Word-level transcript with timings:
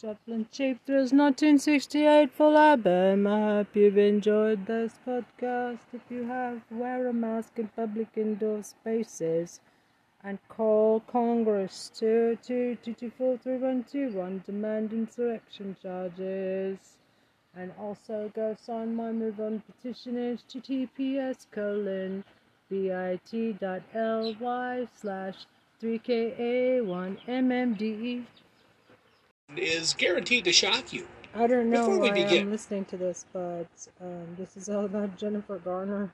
Joplin 0.00 0.46
Cheap 0.50 0.80
Thrills 0.86 1.12
1968 1.12 2.32
full 2.32 2.56
album. 2.56 3.26
I 3.26 3.56
hope 3.56 3.76
you've 3.76 3.98
enjoyed 3.98 4.64
this 4.64 4.98
podcast. 5.06 5.80
If 5.92 6.00
you 6.08 6.24
have, 6.24 6.62
wear 6.70 7.06
a 7.06 7.12
mask 7.12 7.58
in 7.58 7.68
public 7.68 8.08
indoor 8.16 8.62
spaces 8.62 9.60
and 10.24 10.38
call 10.48 11.00
Congress 11.00 11.92
222243121 11.96 14.42
demand 14.46 14.94
insurrection 14.94 15.76
charges. 15.82 16.96
And 17.54 17.70
also 17.78 18.32
go 18.34 18.56
sign 18.58 18.94
my 18.94 19.12
move 19.12 19.38
on 19.38 19.60
petition 19.60 20.14
https 20.14 21.44
colon 21.50 22.24
bit.ly 22.70 23.26
slash 24.98 25.36
3ka1mmde. 25.82 28.24
Is 29.56 29.94
guaranteed 29.94 30.44
to 30.44 30.52
shock 30.52 30.92
you. 30.92 31.06
I 31.34 31.46
don't 31.46 31.70
know 31.70 31.86
Before 31.86 32.00
we 32.00 32.08
why 32.08 32.14
begin- 32.24 32.42
I'm 32.46 32.50
listening 32.50 32.84
to 32.86 32.96
this, 32.96 33.24
but 33.32 33.68
um, 34.00 34.34
this 34.36 34.56
is 34.56 34.68
all 34.68 34.84
about 34.84 35.16
Jennifer 35.16 35.58
Garner 35.58 36.12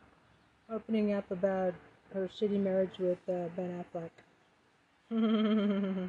opening 0.71 1.13
up 1.13 1.31
about 1.31 1.75
her 2.13 2.29
shitty 2.29 2.61
marriage 2.63 2.99
with 2.99 3.19
uh, 3.29 3.49
Ben 3.57 3.85
Affleck. 3.95 4.11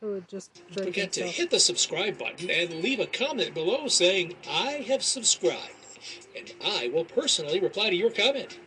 Who 0.00 0.12
would 0.12 0.28
just 0.28 0.62
forget 0.72 1.12
to 1.12 1.20
himself. 1.20 1.34
hit 1.36 1.50
the 1.50 1.60
subscribe 1.60 2.18
button 2.18 2.50
and 2.50 2.82
leave 2.82 3.00
a 3.00 3.06
comment 3.06 3.54
below 3.54 3.88
saying, 3.88 4.34
I 4.48 4.84
have 4.88 5.02
subscribed, 5.02 5.60
and 6.36 6.52
I 6.64 6.88
will 6.92 7.04
personally 7.04 7.60
reply 7.60 7.90
to 7.90 7.96
your 7.96 8.10
comment. 8.10 8.58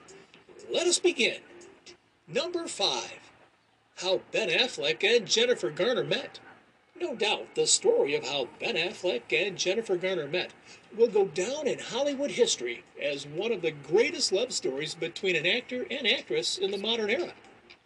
Let 0.72 0.88
us 0.88 1.00
begin. 1.00 1.38
Number 2.28 2.68
5 2.68 3.20
How 3.98 4.22
Ben 4.32 4.50
Affleck 4.50 5.04
and 5.04 5.26
Jennifer 5.28 5.70
Garner 5.70 6.04
met. 6.04 6.40
No 7.00 7.16
doubt 7.16 7.56
the 7.56 7.66
story 7.66 8.14
of 8.16 8.26
how 8.26 8.50
Ben 8.60 8.76
Affleck 8.76 9.32
and 9.32 9.58
Jennifer 9.58 9.96
Garner 9.96 10.28
met 10.28 10.52
will 10.96 11.08
go 11.08 11.26
down 11.26 11.66
in 11.66 11.80
Hollywood 11.80 12.32
history 12.32 12.84
as 13.02 13.26
one 13.26 13.54
of 13.54 13.62
the 13.62 13.72
greatest 13.72 14.34
love 14.34 14.52
stories 14.52 14.96
between 14.96 15.36
an 15.36 15.46
actor 15.46 15.86
and 15.90 16.06
actress 16.06 16.58
in 16.58 16.72
the 16.72 16.78
modern 16.78 17.10
era. 17.10 17.34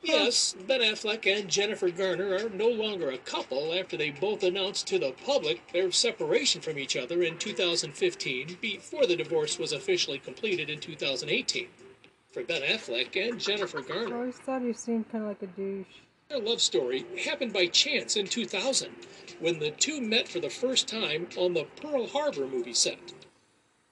Yes, 0.01 0.55
Ben 0.67 0.81
Affleck 0.81 1.25
and 1.27 1.49
Jennifer 1.49 1.89
Garner 1.89 2.35
are 2.35 2.49
no 2.49 2.67
longer 2.67 3.11
a 3.11 3.17
couple 3.19 3.73
after 3.73 3.95
they 3.95 4.09
both 4.09 4.43
announced 4.43 4.87
to 4.87 4.99
the 4.99 5.13
public 5.25 5.61
their 5.71 5.91
separation 5.91 6.59
from 6.61 6.77
each 6.77 6.97
other 6.97 7.23
in 7.23 7.37
2015 7.37 8.57
before 8.59 9.05
the 9.05 9.15
divorce 9.15 9.59
was 9.59 9.71
officially 9.71 10.17
completed 10.19 10.69
in 10.69 10.79
2018. 10.79 11.67
For 12.31 12.43
Ben 12.43 12.63
Affleck 12.63 13.15
and 13.15 13.39
Jennifer 13.39 13.81
Garner. 13.81 14.15
I 14.15 14.19
always 14.19 14.37
thought 14.37 14.63
he 14.63 14.73
seemed 14.73 15.09
kind 15.09 15.23
of 15.23 15.29
like 15.29 15.41
a 15.43 15.47
douche. 15.47 15.85
Their 16.33 16.41
love 16.41 16.61
story 16.61 17.05
happened 17.25 17.53
by 17.53 17.67
chance 17.67 18.15
in 18.15 18.25
2000 18.25 18.89
when 19.39 19.59
the 19.59 19.69
two 19.71 20.01
met 20.01 20.27
for 20.27 20.39
the 20.39 20.49
first 20.49 20.87
time 20.87 21.27
on 21.37 21.53
the 21.53 21.65
Pearl 21.79 22.07
Harbor 22.07 22.47
movie 22.47 22.73
set. 22.73 23.13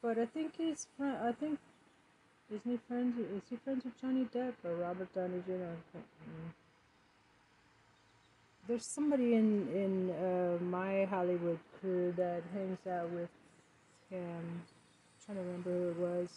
But 0.02 0.18
I 0.18 0.26
think 0.26 0.54
he's. 0.58 0.88
I 1.00 1.32
think 1.40 1.60
isn't 2.50 2.62
he 2.66 2.80
friends? 2.88 3.20
Is 3.20 3.44
he 3.50 3.58
friends 3.58 3.86
with 3.86 4.00
Johnny 4.02 4.28
Depp 4.34 4.54
or 4.66 4.76
Robert 4.76 5.14
Downey 5.14 5.44
Jr.? 5.46 6.00
There's 8.68 8.86
somebody 8.86 9.36
in 9.36 9.68
in 9.76 10.10
uh, 10.12 10.64
my 10.64 11.06
Hollywood 11.06 11.60
crew 11.80 12.12
that 12.18 12.42
hangs 12.54 12.80
out 12.90 13.12
with 13.12 13.30
him. 14.10 14.26
I'm 14.26 15.26
trying 15.26 15.38
to 15.38 15.44
remember 15.44 15.70
who 15.70 15.90
it 15.90 15.98
was. 15.98 16.30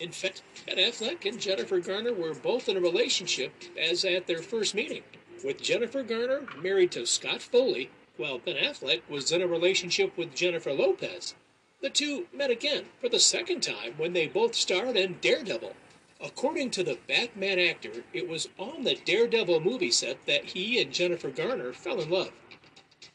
In 0.00 0.12
fact, 0.12 0.40
Ben 0.64 0.78
Affleck 0.78 1.26
and 1.26 1.38
Jennifer 1.38 1.78
Garner 1.78 2.14
were 2.14 2.32
both 2.32 2.70
in 2.70 2.76
a 2.78 2.80
relationship 2.80 3.52
as 3.78 4.02
at 4.02 4.26
their 4.26 4.40
first 4.40 4.74
meeting, 4.74 5.02
with 5.44 5.60
Jennifer 5.60 6.02
Garner 6.02 6.46
married 6.56 6.90
to 6.92 7.04
Scott 7.04 7.42
Foley, 7.42 7.90
while 8.16 8.38
Ben 8.38 8.56
Affleck 8.56 9.02
was 9.10 9.30
in 9.30 9.42
a 9.42 9.46
relationship 9.46 10.16
with 10.16 10.34
Jennifer 10.34 10.72
Lopez. 10.72 11.34
The 11.82 11.90
two 11.90 12.28
met 12.32 12.50
again 12.50 12.86
for 12.98 13.10
the 13.10 13.20
second 13.20 13.60
time 13.60 13.92
when 13.98 14.14
they 14.14 14.26
both 14.26 14.54
starred 14.54 14.96
in 14.96 15.18
Daredevil. 15.20 15.74
According 16.18 16.70
to 16.70 16.82
the 16.82 16.98
Batman 17.06 17.58
actor, 17.58 18.02
it 18.14 18.26
was 18.26 18.48
on 18.58 18.84
the 18.84 18.94
Daredevil 18.94 19.60
movie 19.60 19.90
set 19.90 20.24
that 20.24 20.46
he 20.46 20.80
and 20.80 20.94
Jennifer 20.94 21.28
Garner 21.28 21.74
fell 21.74 22.00
in 22.00 22.08
love. 22.08 22.32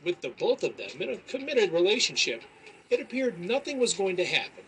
With 0.03 0.21
the 0.21 0.29
both 0.29 0.63
of 0.63 0.77
them 0.77 1.01
in 1.01 1.09
a 1.09 1.17
committed 1.17 1.71
relationship, 1.71 2.43
it 2.91 3.01
appeared 3.01 3.39
nothing 3.39 3.79
was 3.79 3.95
going 3.95 4.17
to 4.17 4.25
happen 4.25 4.65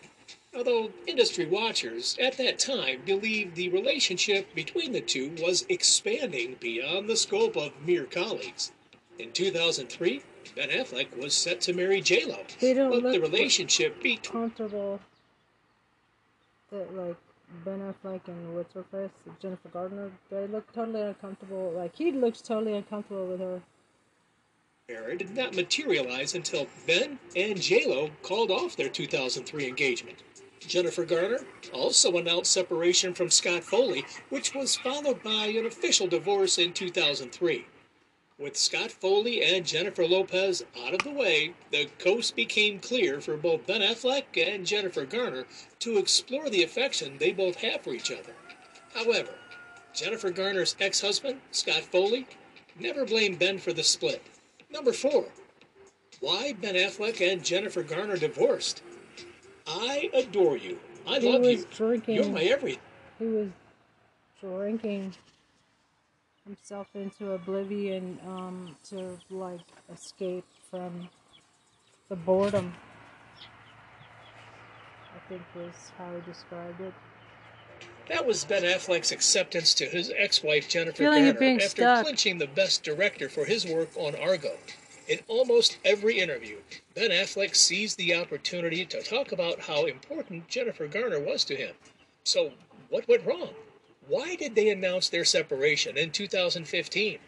although 0.58 0.90
industry 1.06 1.46
watchers 1.46 2.16
at 2.20 2.36
that 2.36 2.58
time 2.58 3.00
believed 3.06 3.54
the 3.54 3.68
relationship 3.68 4.52
between 4.56 4.90
the 4.90 5.00
two 5.00 5.32
was 5.40 5.64
expanding 5.68 6.56
beyond 6.58 7.08
the 7.08 7.16
scope 7.16 7.56
of 7.56 7.70
mere 7.86 8.04
colleagues. 8.04 8.72
In 9.20 9.30
2003, 9.30 10.20
Ben 10.56 10.70
Affleck 10.70 11.16
was 11.16 11.32
set 11.32 11.60
to 11.60 11.72
marry 11.72 12.00
J-Lo, 12.00 12.38
don't 12.60 12.90
but 12.90 13.12
the 13.12 13.20
relationship 13.20 14.02
between 14.02 14.50
comfortable. 14.50 14.98
That 16.72 16.92
like 16.96 17.16
Ben 17.64 17.80
Affleck 17.80 18.26
and 18.26 18.56
what's 18.56 18.74
her 18.74 18.84
face, 18.90 19.10
Jennifer 19.40 19.68
Gardner. 19.68 20.10
They 20.28 20.48
look 20.48 20.70
totally 20.72 21.02
uncomfortable. 21.02 21.72
Like 21.74 21.94
he 21.94 22.10
looks 22.10 22.42
totally 22.42 22.76
uncomfortable 22.76 23.26
with 23.26 23.40
her. 23.40 23.62
did 25.16 25.36
not 25.36 25.54
materialize 25.54 26.34
until 26.34 26.66
Ben 26.86 27.18
and 27.36 27.60
J-Lo 27.60 28.10
called 28.22 28.50
off 28.50 28.76
their 28.76 28.88
2003 28.88 29.68
engagement. 29.68 30.22
Jennifer 30.66 31.04
Garner 31.04 31.40
also 31.72 32.16
announced 32.16 32.52
separation 32.52 33.14
from 33.14 33.30
Scott 33.30 33.64
Foley, 33.64 34.04
which 34.28 34.54
was 34.54 34.76
followed 34.76 35.22
by 35.22 35.46
an 35.46 35.66
official 35.66 36.06
divorce 36.06 36.58
in 36.58 36.72
2003. 36.72 37.66
With 38.38 38.56
Scott 38.56 38.92
Foley 38.92 39.42
and 39.42 39.66
Jennifer 39.66 40.06
Lopez 40.06 40.64
out 40.84 40.94
of 40.94 41.02
the 41.02 41.10
way, 41.10 41.54
the 41.70 41.86
coast 41.98 42.36
became 42.36 42.78
clear 42.78 43.20
for 43.20 43.36
both 43.36 43.66
Ben 43.66 43.80
Affleck 43.80 44.24
and 44.36 44.64
Jennifer 44.64 45.04
Garner 45.04 45.44
to 45.80 45.98
explore 45.98 46.48
the 46.48 46.62
affection 46.62 47.18
they 47.18 47.32
both 47.32 47.56
have 47.56 47.82
for 47.82 47.92
each 47.92 48.12
other. 48.12 48.34
However, 48.94 49.34
Jennifer 49.92 50.30
Garner's 50.30 50.76
ex 50.78 51.00
husband, 51.00 51.40
Scott 51.50 51.82
Foley, 51.82 52.26
never 52.78 53.04
blamed 53.04 53.38
Ben 53.40 53.58
for 53.58 53.72
the 53.72 53.82
split. 53.82 54.22
Number 54.70 54.92
four, 54.92 55.26
why 56.20 56.52
Ben 56.52 56.74
Affleck 56.74 57.20
and 57.20 57.44
Jennifer 57.44 57.82
Garner 57.82 58.16
divorced? 58.16 58.82
I 59.68 60.10
adore 60.14 60.56
you. 60.56 60.78
I 61.06 61.18
He 61.18 61.30
love 61.30 61.40
was 61.42 61.50
you. 61.60 61.66
drinking. 61.74 62.14
You're 62.16 62.28
my 62.30 62.42
everything. 62.42 62.80
He 63.18 63.26
was 63.26 63.48
drinking 64.40 65.14
himself 66.46 66.88
into 66.94 67.32
oblivion 67.32 68.18
um, 68.26 68.76
to 68.88 69.18
like 69.30 69.60
escape 69.92 70.44
from 70.70 71.08
the 72.08 72.16
boredom. 72.16 72.72
I 75.14 75.28
think 75.28 75.42
was 75.54 75.92
how 75.98 76.14
he 76.14 76.20
described 76.30 76.80
it. 76.80 76.94
That 78.08 78.26
was 78.26 78.44
Ben 78.44 78.62
Affleck's 78.62 79.12
acceptance 79.12 79.74
to 79.74 79.84
his 79.84 80.10
ex-wife 80.16 80.66
Jennifer 80.68 80.96
Feeling 80.96 81.24
Garner 81.34 81.56
after 81.56 81.68
stuck. 81.68 82.04
clinching 82.04 82.38
the 82.38 82.46
Best 82.46 82.82
Director 82.82 83.28
for 83.28 83.44
his 83.44 83.66
work 83.66 83.90
on 83.96 84.14
Argo. 84.16 84.56
In 85.08 85.20
almost 85.26 85.78
every 85.86 86.18
interview, 86.18 86.58
Ben 86.94 87.10
Affleck 87.10 87.56
seized 87.56 87.96
the 87.96 88.14
opportunity 88.14 88.84
to 88.84 89.02
talk 89.02 89.32
about 89.32 89.60
how 89.60 89.86
important 89.86 90.48
Jennifer 90.48 90.86
Garner 90.86 91.18
was 91.18 91.46
to 91.46 91.56
him. 91.56 91.74
So, 92.24 92.52
what 92.90 93.08
went 93.08 93.24
wrong? 93.24 93.54
Why 94.06 94.36
did 94.36 94.54
they 94.54 94.68
announce 94.68 95.08
their 95.08 95.24
separation 95.24 95.96
in 95.96 96.10
2015? 96.10 97.20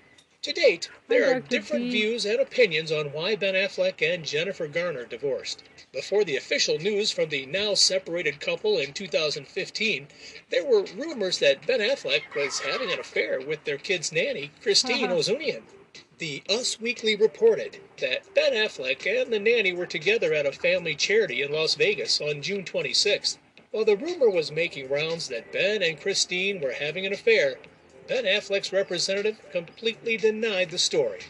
To 0.43 0.53
date, 0.53 0.91
there 1.09 1.35
are 1.35 1.41
different 1.41 1.91
views 1.91 2.27
and 2.27 2.39
opinions 2.39 2.93
on 2.93 3.13
why 3.13 3.35
Ben 3.35 3.55
Affleck 3.55 4.03
and 4.03 4.27
Jennifer 4.27 4.69
Garner 4.69 5.07
divorced. 5.07 5.63
Before 5.91 6.23
the 6.23 6.37
official 6.37 6.77
news 6.77 7.11
from 7.11 7.31
the 7.31 7.47
now 7.47 7.73
separated 7.73 8.41
couple 8.41 8.77
in 8.77 8.93
2015, 8.93 10.07
there 10.51 10.67
were 10.67 10.85
rumors 10.97 11.39
that 11.39 11.67
Ben 11.67 11.81
Affleck 11.81 12.35
was 12.37 12.59
having 12.61 12.93
an 12.93 13.01
affair 13.01 13.41
with 13.41 13.65
their 13.65 13.79
kid's 13.79 14.13
nanny, 14.13 14.51
Christine 14.61 15.07
Uh-huh. 15.07 15.15
Ouzounian. 15.15 15.63
The 16.21 16.43
Us 16.51 16.79
Weekly 16.79 17.17
reported 17.17 17.79
that 17.97 18.35
Ben 18.35 18.53
Affleck 18.53 19.07
and 19.07 19.33
the 19.33 19.39
nanny 19.39 19.73
were 19.73 19.87
together 19.87 20.35
at 20.35 20.45
a 20.45 20.53
family 20.53 20.95
charity 20.95 21.41
in 21.41 21.51
Las 21.51 21.77
Vegas 21.77 22.21
on 22.21 22.43
June 22.43 22.63
26th. 22.63 23.39
While 23.71 23.87
the 23.87 23.97
rumor 23.97 24.29
was 24.29 24.53
making 24.53 24.91
rounds 24.91 25.29
that 25.29 25.51
Ben 25.51 25.83
and 25.83 25.99
Christine 25.99 26.61
were 26.61 26.73
having 26.73 27.07
an 27.07 27.15
affair, 27.15 27.57
Ben 28.07 28.25
Affleck's 28.25 28.71
representative 28.71 29.39
completely 29.51 30.19
denied 30.19 30.69
the 30.69 30.77
story. 30.77 31.21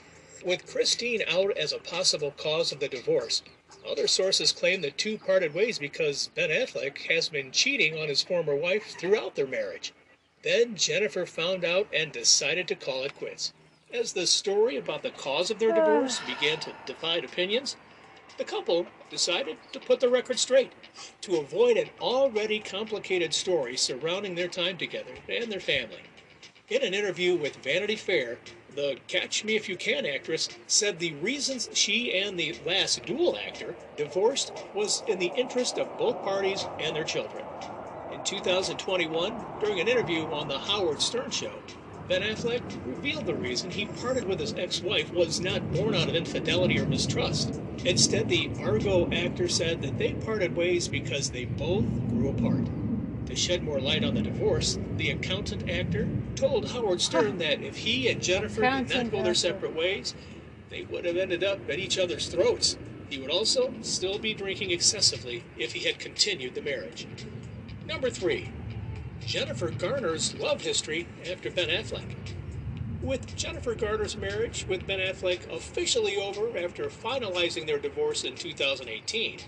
With 0.45 0.67
Christine 0.67 1.23
out 1.29 1.57
as 1.57 1.73
a 1.73 1.79
possible 1.79 2.33
cause 2.33 2.73
of 2.73 2.81
the 2.81 2.89
divorce, 2.89 3.45
other 3.89 4.09
sources 4.09 4.51
claim 4.51 4.81
the 4.81 4.91
two 4.91 5.19
parted 5.19 5.55
ways 5.55 5.79
because 5.79 6.31
Ben 6.35 6.51
Affleck 6.51 6.99
has 7.03 7.29
been 7.29 7.53
cheating 7.53 7.97
on 7.97 8.09
his 8.09 8.25
former 8.25 8.57
wife 8.57 8.97
throughout 8.99 9.37
their 9.37 9.47
marriage. 9.47 9.93
Then 10.43 10.75
Jennifer 10.75 11.27
found 11.27 11.65
out 11.65 11.87
and 11.95 12.11
decided 12.11 12.67
to 12.67 12.75
call 12.75 13.05
it 13.05 13.15
quits. 13.15 13.53
As 13.93 14.13
the 14.13 14.27
story 14.27 14.77
about 14.77 15.03
the 15.03 15.11
cause 15.11 15.51
of 15.51 15.59
their 15.59 15.73
ah. 15.73 15.75
divorce 15.75 16.21
began 16.21 16.61
to 16.61 16.73
divide 16.87 17.25
opinions, 17.25 17.77
the 18.39 18.45
couple 18.45 18.87
decided 19.11 19.57
to 19.73 19.81
put 19.81 19.99
the 19.99 20.09
record 20.09 20.39
straight 20.39 20.71
to 21.23 21.39
avoid 21.39 21.77
an 21.77 21.91
already 22.01 22.61
complicated 22.61 23.35
story 23.35 23.77
surrounding 23.77 24.37
their 24.37 24.49
time 24.49 24.79
together 24.79 25.11
and 25.29 25.51
their 25.51 25.61
family. 25.61 26.03
In 26.69 26.85
an 26.85 26.95
interview 26.95 27.35
with 27.35 27.57
Vanity 27.57 27.97
Fair, 27.97 28.39
the 28.77 28.97
Catch 29.09 29.45
Me 29.45 29.57
If 29.57 29.69
You 29.69 29.77
Can 29.77 30.07
actress 30.07 30.49
said 30.69 31.01
the 31.01 31.15
reasons 31.15 31.69
she 31.73 32.17
and 32.17 32.39
the 32.39 32.55
Last 32.65 33.05
Duel 33.05 33.37
actor 33.37 33.75
divorced 33.97 34.53
was 34.73 35.03
in 35.09 35.19
the 35.19 35.33
interest 35.35 35.79
of 35.79 35.99
both 35.99 36.23
parties 36.23 36.69
and 36.79 36.95
their 36.95 37.03
children. 37.03 37.45
In 38.13 38.23
2021, 38.23 39.45
during 39.59 39.81
an 39.81 39.89
interview 39.89 40.33
on 40.33 40.47
The 40.47 40.59
Howard 40.59 41.03
Stern 41.03 41.31
Show, 41.31 41.55
Ben 42.11 42.23
Affleck 42.23 42.61
revealed 42.85 43.27
the 43.27 43.37
reason 43.37 43.71
he 43.71 43.87
parted 43.87 44.25
with 44.25 44.41
his 44.41 44.53
ex 44.55 44.83
wife 44.83 45.13
was 45.13 45.41
not 45.41 45.71
born 45.71 45.95
out 45.95 46.09
of 46.09 46.17
infidelity 46.17 46.77
or 46.81 46.85
mistrust. 46.85 47.61
Instead, 47.85 48.29
the 48.29 48.51
Argo 48.59 49.09
actor 49.13 49.47
said 49.47 49.81
that 49.83 49.97
they 49.97 50.15
parted 50.15 50.57
ways 50.57 50.89
because 50.89 51.31
they 51.31 51.45
both 51.45 51.85
grew 52.09 52.31
apart. 52.31 52.67
To 53.27 53.37
shed 53.37 53.63
more 53.63 53.79
light 53.79 54.03
on 54.03 54.15
the 54.15 54.23
divorce, 54.23 54.77
the 54.97 55.11
accountant 55.11 55.71
actor 55.71 56.09
told 56.35 56.73
Howard 56.73 57.01
Stern 57.01 57.39
that 57.39 57.63
if 57.63 57.77
he 57.77 58.09
and 58.09 58.21
Jennifer 58.21 58.63
did 58.63 58.91
not 58.93 59.13
go 59.13 59.23
their 59.23 59.33
separate 59.33 59.77
ways, 59.77 60.17
they 60.69 60.83
would 60.83 61.05
have 61.05 61.17
ended 61.17 61.45
up 61.45 61.61
at 61.71 61.79
each 61.79 61.97
other's 61.97 62.27
throats. 62.27 62.77
He 63.09 63.21
would 63.21 63.31
also 63.31 63.73
still 63.83 64.19
be 64.19 64.35
drinking 64.35 64.73
excessively 64.73 65.45
if 65.57 65.75
he 65.75 65.87
had 65.87 66.01
continued 66.01 66.57
the 66.57 66.63
marriage. 66.63 67.07
Number 67.87 68.11
three, 68.11 68.51
Jennifer 69.27 69.71
Garner's 69.71 70.35
love 70.35 70.63
history 70.63 71.07
after 71.31 71.51
Ben 71.51 71.69
Affleck. 71.69 72.17
With 73.03 73.37
Jennifer 73.37 73.75
Garner's 73.75 74.17
marriage 74.17 74.67
with 74.69 74.87
Ben 74.87 74.99
Affleck 74.99 75.51
officially 75.55 76.17
over 76.17 76.57
after 76.59 76.87
finalizing 76.87 77.67
their 77.67 77.79
divorce 77.79 78.25
in 78.25 78.35
2018, 78.35 79.41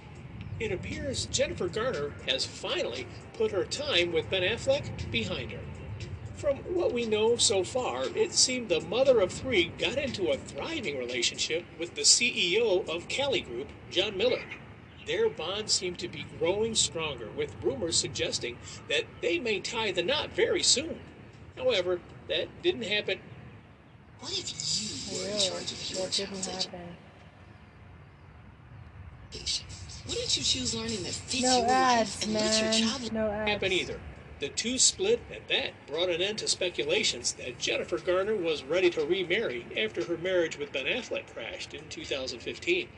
it 0.61 0.73
appears 0.73 1.27
Jennifer 1.27 1.69
Garner 1.69 2.13
has 2.29 2.47
finally 2.47 3.07
put 3.35 3.51
her 3.51 3.65
time 3.65 4.13
with 4.13 4.31
Ben 4.31 4.43
Affleck 4.43 5.11
behind 5.11 5.53
her. 5.53 5.61
From 6.37 6.57
what 6.59 6.93
we 6.93 7.07
know 7.07 7.37
so 7.37 7.63
far, 7.63 8.05
it 8.17 8.33
seemed 8.33 8.69
the 8.69 8.81
mother 8.81 9.21
of 9.21 9.33
three 9.33 9.73
got 9.79 9.97
into 9.99 10.29
a 10.31 10.37
thriving 10.37 10.99
relationship 10.99 11.65
with 11.79 11.95
the 11.95 12.03
CEO 12.03 12.89
of 12.89 13.09
Cali 13.09 13.41
Group, 13.41 13.69
John 13.91 14.17
Miller. 14.17 14.43
Their 15.07 15.29
bond 15.29 15.69
seemed 15.71 15.99
to 15.99 16.09
be 16.09 16.27
growing 16.39 16.75
stronger, 16.75 17.29
with 17.37 17.55
rumors 17.63 17.97
suggesting 17.97 18.57
that 18.89 19.05
they 19.21 19.39
may 19.39 19.61
tie 19.61 19.91
the 19.93 20.03
knot 20.03 20.31
very 20.31 20.63
soon. 20.63 21.01
However, 21.57 22.01
that 22.29 22.49
didn't 22.63 22.83
happen. 22.85 23.19
What 24.21 24.33
if 24.33 24.51
you 25.11 25.19
were 25.19 25.27
in 25.29 25.39
charge 25.39 25.73
of 25.73 25.91
your 25.91 26.03
that 26.07 26.13
didn't 26.13 26.31
child's 26.43 26.47
happen. 26.67 26.81
education? 29.33 29.67
Wouldn't 30.09 30.37
you 30.37 30.43
choose 30.43 30.75
learning 30.75 31.03
that 31.05 31.13
fits 31.15 31.43
No 31.43 31.59
your 31.59 31.67
ads, 31.71 32.17
life 32.17 32.25
and 32.25 32.35
lets 32.35 32.61
your 32.61 32.71
man. 32.71 32.83
child 32.83 33.13
No 33.13 33.31
ads. 33.31 33.51
happen 33.51 33.73
either. 33.73 34.01
The 34.41 34.49
two 34.49 34.77
split, 34.79 35.21
and 35.31 35.43
that 35.49 35.71
brought 35.87 36.09
an 36.11 36.21
end 36.21 36.39
to 36.39 36.49
speculations 36.49 37.33
that 37.35 37.59
Jennifer 37.61 37.99
Garner 37.99 38.35
was 38.35 38.65
ready 38.65 38.91
to 38.91 39.05
remarry 39.05 39.65
after 39.77 40.05
her 40.05 40.17
marriage 40.17 40.59
with 40.59 40.73
Ben 40.73 40.87
Affleck 40.87 41.33
crashed 41.33 41.75
in 41.75 41.89
2015. 41.89 42.89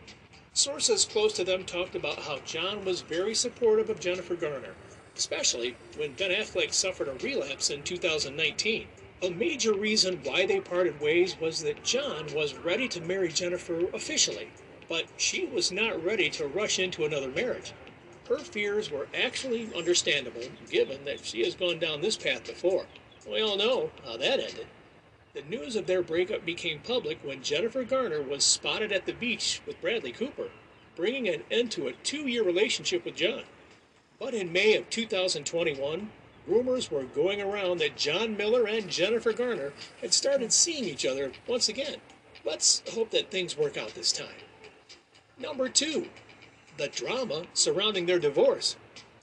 Sources 0.57 1.05
close 1.05 1.33
to 1.33 1.43
them 1.43 1.65
talked 1.65 1.97
about 1.97 2.21
how 2.21 2.39
John 2.45 2.85
was 2.85 3.01
very 3.01 3.35
supportive 3.35 3.91
of 3.91 3.99
Jennifer 3.99 4.37
Garner, 4.37 4.77
especially 5.17 5.77
when 5.97 6.13
Ben 6.13 6.31
Affleck 6.31 6.73
suffered 6.73 7.09
a 7.09 7.15
relapse 7.15 7.71
in 7.71 7.83
2019. 7.83 8.87
A 9.25 9.31
major 9.31 9.75
reason 9.75 10.21
why 10.23 10.47
they 10.47 10.61
parted 10.61 11.01
ways 11.01 11.37
was 11.41 11.65
that 11.65 11.83
John 11.83 12.33
was 12.33 12.55
ready 12.55 12.87
to 12.87 13.01
marry 13.01 13.31
Jennifer 13.31 13.89
officially, 13.93 14.49
but 14.89 15.07
she 15.17 15.45
was 15.45 15.73
not 15.73 16.05
ready 16.05 16.31
to 16.31 16.47
rush 16.47 16.79
into 16.79 17.05
another 17.05 17.31
marriage. 17.31 17.73
Her 18.29 18.39
fears 18.39 18.93
were 18.93 19.09
actually 19.13 19.75
understandable, 19.75 20.47
given 20.71 21.05
that 21.05 21.27
she 21.27 21.43
has 21.43 21.57
gone 21.57 21.81
down 21.81 22.01
this 22.01 22.17
path 22.17 22.47
before. 22.47 22.87
We 23.29 23.43
all 23.43 23.57
know 23.57 23.91
how 24.05 24.19
that 24.19 24.39
ended. 24.39 24.69
The 25.35 25.43
news 25.43 25.75
of 25.75 25.87
their 25.89 26.01
breakup 26.01 26.47
became 26.47 26.79
public 26.79 27.19
when 27.25 27.43
Jennifer 27.43 27.83
Garner 27.83 28.23
was 28.23 28.45
spotted 28.45 28.93
at 28.93 29.05
the 29.05 29.13
beach 29.13 29.61
with 29.67 29.81
Bradley 29.81 30.13
Cooper, 30.13 30.51
bringing 30.95 31.29
an 31.29 31.43
end 31.51 31.73
to 31.73 31.89
a 31.89 31.93
two 32.05 32.29
year 32.29 32.45
relationship 32.45 33.05
with 33.05 33.17
John. 33.17 33.43
But 34.21 34.33
in 34.33 34.53
May 34.53 34.77
of 34.77 34.89
2021, 34.91 36.11
rumors 36.47 36.89
were 36.89 37.03
going 37.03 37.41
around 37.43 37.79
that 37.79 37.97
John 37.97 38.37
Miller 38.37 38.65
and 38.69 38.89
Jennifer 38.89 39.33
Garner 39.33 39.73
had 40.01 40.15
started 40.15 40.53
seeing 40.53 40.85
each 40.85 41.05
other 41.05 41.33
once 41.49 41.69
again. 41.69 41.97
Let's 42.45 42.85
hope 42.93 43.11
that 43.11 43.33
things 43.33 43.59
work 43.59 43.77
out 43.77 43.97
this 43.97 44.13
time. 44.13 44.29
Number 45.37 45.69
two, 45.69 46.11
the 46.77 46.87
drama 46.87 47.47
surrounding 47.55 48.07
their 48.07 48.21
divorce. 48.21 48.77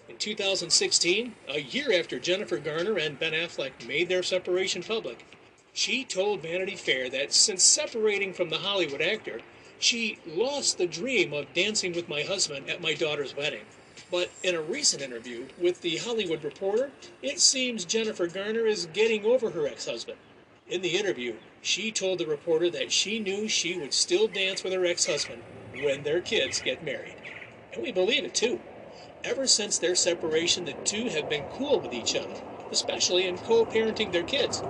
In 0.10 0.18
2016, 0.18 1.36
a 1.48 1.62
year 1.62 1.98
after 1.98 2.20
Jennifer 2.20 2.58
Garner 2.58 2.98
and 2.98 3.18
Ben 3.18 3.32
Affleck 3.32 3.88
made 3.88 4.10
their 4.10 4.24
separation 4.24 4.84
public, 4.84 5.25
she 5.74 6.04
told 6.04 6.42
Vanity 6.42 6.75
Fair 6.75 7.10
that 7.10 7.34
since 7.34 7.63
separating 7.63 8.34
from 8.34 8.50
the 8.50 8.60
Hollywood 8.60 9.01
actor, 9.01 9.42
she 9.80 10.20
lost 10.28 10.78
the 10.78 10.86
dream 10.86 11.34
of 11.34 11.54
dancing 11.54 11.94
with 11.94 12.10
my 12.10 12.22
husband 12.24 12.70
at 12.70 12.82
my 12.82 12.94
daughter's 12.94 13.36
wedding. 13.36 13.66
But 14.12 14.30
in 14.44 14.56
a 14.56 14.62
recent 14.62 15.01
interview 15.01 15.48
with 15.60 15.82
the 15.82 15.98
Hollywood 15.98 16.44
Reporter, 16.44 16.92
it 17.22 17.40
seems 17.40 17.86
Jennifer 17.86 18.28
Garner 18.28 18.68
is 18.68 18.86
getting 18.88 19.25
over 19.25 19.51
her 19.51 19.68
ex 19.68 19.86
husband. 19.86 20.18
In 20.70 20.82
the 20.82 20.98
interview, 20.98 21.36
she 21.62 21.92
told 21.92 22.20
the 22.20 22.25
reporter 22.25 22.70
that 22.70 22.92
she 22.92 23.20
knew 23.20 23.48
she 23.48 23.78
would 23.78 23.94
still 23.94 24.28
dance 24.28 24.63
with 24.63 24.74
her 24.74 24.86
ex 24.86 25.06
husband 25.06 25.42
when 25.82 26.04
their 26.04 26.22
kids 26.22 26.62
get 26.62 26.84
married. 26.84 27.16
And 27.74 27.82
we 27.82 27.92
believe 27.92 28.25
it 28.25 28.36
too. 28.36 28.60
Ever 29.24 29.48
since 29.48 29.78
their 29.78 29.96
separation, 29.96 30.66
the 30.66 30.74
two 30.84 31.10
have 31.10 31.30
been 31.30 31.46
cool 31.58 31.80
with 31.80 31.94
each 31.94 32.16
other, 32.16 32.36
especially 32.72 33.28
in 33.28 33.38
co 33.38 33.66
parenting 33.66 34.12
their 34.12 34.24
kids. 34.24 34.62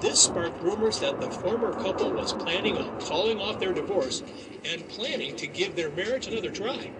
This 0.00 0.20
sparked 0.20 0.62
rumors 0.62 1.00
that 1.00 1.20
the 1.20 1.30
former 1.30 1.72
couple 1.72 2.12
was 2.12 2.32
planning 2.32 2.76
on 2.76 2.98
calling 3.00 3.40
off 3.40 3.58
their 3.58 3.72
divorce 3.72 4.22
and 4.64 4.88
planning 4.88 5.34
to 5.36 5.46
give 5.46 5.74
their 5.74 5.90
marriage 5.90 6.26
another 6.26 6.50
try. 6.50 6.90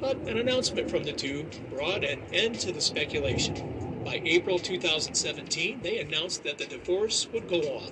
But 0.00 0.18
an 0.28 0.38
announcement 0.38 0.88
from 0.88 1.02
the 1.04 1.12
two 1.12 1.48
brought 1.70 2.04
an 2.04 2.20
end 2.32 2.60
to 2.60 2.72
the 2.72 2.80
speculation. 2.80 3.54
By 4.04 4.22
April 4.24 4.58
2017, 4.58 5.80
they 5.82 5.98
announced 5.98 6.44
that 6.44 6.58
the 6.58 6.66
divorce 6.66 7.26
would 7.32 7.48
go 7.48 7.60
on, 7.60 7.90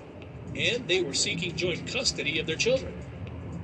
and 0.55 0.87
they 0.87 1.01
were 1.03 1.13
seeking 1.13 1.55
joint 1.55 1.85
custody 1.85 2.39
of 2.39 2.47
their 2.47 2.55
children. 2.55 2.93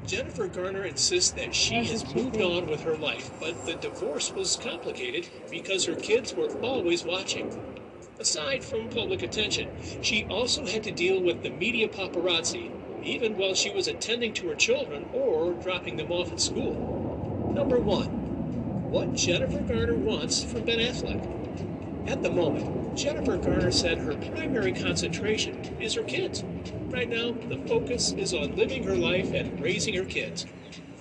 Jennifer 0.06 0.48
Garner 0.48 0.84
insists 0.84 1.32
that 1.32 1.56
she 1.56 1.86
has 1.86 2.14
moved 2.14 2.42
on 2.42 2.68
with 2.68 2.82
her 2.82 2.98
life, 2.98 3.32
but 3.40 3.66
the 3.66 3.76
divorce 3.76 4.36
was 4.36 4.58
complicated 4.58 5.30
because 5.50 5.86
her 5.86 5.96
kids 5.96 6.36
were 6.36 6.50
always 6.62 7.06
watching. 7.06 7.73
Aside 8.24 8.64
from 8.64 8.88
public 8.88 9.22
attention, 9.22 9.68
she 10.02 10.26
also 10.30 10.66
had 10.66 10.82
to 10.84 10.94
deal 10.94 11.22
with 11.22 11.44
the 11.44 11.50
media 11.50 11.90
paparazzi, 11.90 12.72
even 13.04 13.36
while 13.36 13.54
she 13.54 13.70
was 13.70 13.90
attending 13.90 14.32
to 14.36 14.48
her 14.48 14.56
children 14.56 15.06
or 15.12 15.52
dropping 15.56 15.98
them 15.98 16.10
off 16.10 16.32
at 16.32 16.40
school. 16.40 16.72
Number 17.54 17.78
one, 17.82 18.08
what 18.90 19.14
Jennifer 19.14 19.60
Garner 19.64 19.98
wants 19.98 20.42
from 20.42 20.64
Ben 20.64 20.80
Affleck. 20.80 21.20
At 22.08 22.24
the 22.24 22.30
moment, 22.30 22.96
Jennifer 22.96 23.36
Garner 23.36 23.72
said 23.72 23.98
her 23.98 24.16
primary 24.16 24.72
concentration 24.72 25.58
is 25.82 25.96
her 25.96 26.04
kids. 26.04 26.46
Right 26.92 27.10
now, 27.10 27.34
the 27.50 27.62
focus 27.68 28.14
is 28.14 28.34
on 28.34 28.56
living 28.56 28.84
her 28.84 28.96
life 28.96 29.34
and 29.34 29.62
raising 29.62 29.96
her 29.96 30.06
kids. 30.06 30.46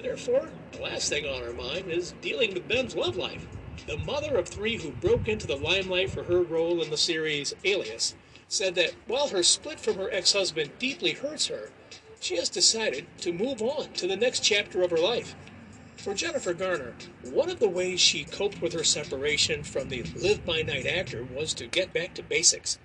Therefore, 0.03 0.49
the 0.73 0.83
last 0.83 1.09
thing 1.09 1.25
on 1.25 1.45
her 1.45 1.53
mind 1.53 1.89
is 1.89 2.15
dealing 2.21 2.53
with 2.53 2.67
Ben's 2.67 2.97
love 2.97 3.15
life. 3.15 3.47
The 3.87 3.99
mother 3.99 4.37
of 4.37 4.49
three 4.49 4.77
who 4.77 4.91
broke 4.91 5.29
into 5.29 5.47
the 5.47 5.57
limelight 5.57 6.11
for 6.11 6.25
her 6.25 6.43
role 6.43 6.83
in 6.83 6.91
the 6.91 6.97
series 6.97 7.55
Alias 7.65 8.15
said 8.47 8.75
that 8.75 8.93
while 9.07 9.29
her 9.29 9.43
split 9.43 9.81
from 9.81 9.97
her 9.97 10.11
ex 10.13 10.35
husband 10.35 10.73
deeply 10.79 11.13
hurts 11.13 11.47
her, 11.47 11.71
she 12.21 12.37
has 12.37 12.49
decided 12.49 13.07
to 13.19 13.33
move 13.33 13.61
on 13.61 13.93
to 13.95 14.07
the 14.07 14.17
next 14.17 14.41
chapter 14.41 14.83
of 14.83 14.91
her 14.91 14.99
life. 14.99 15.35
For 15.97 16.15
Jennifer 16.15 16.53
Garner, 16.53 16.95
one 17.23 17.49
of 17.49 17.61
the 17.61 17.69
ways 17.69 18.01
she 18.01 18.25
coped 18.25 18.61
with 18.61 18.73
her 18.73 18.85
separation 18.85 19.63
from 19.63 19.89
the 19.89 20.03
live 20.15 20.45
by 20.45 20.63
night 20.63 20.87
actor 20.87 21.25
was 21.25 21.55
to 21.55 21.67
get 21.67 21.93
back 21.93 22.15
to 22.15 22.23
basics. 22.23 22.79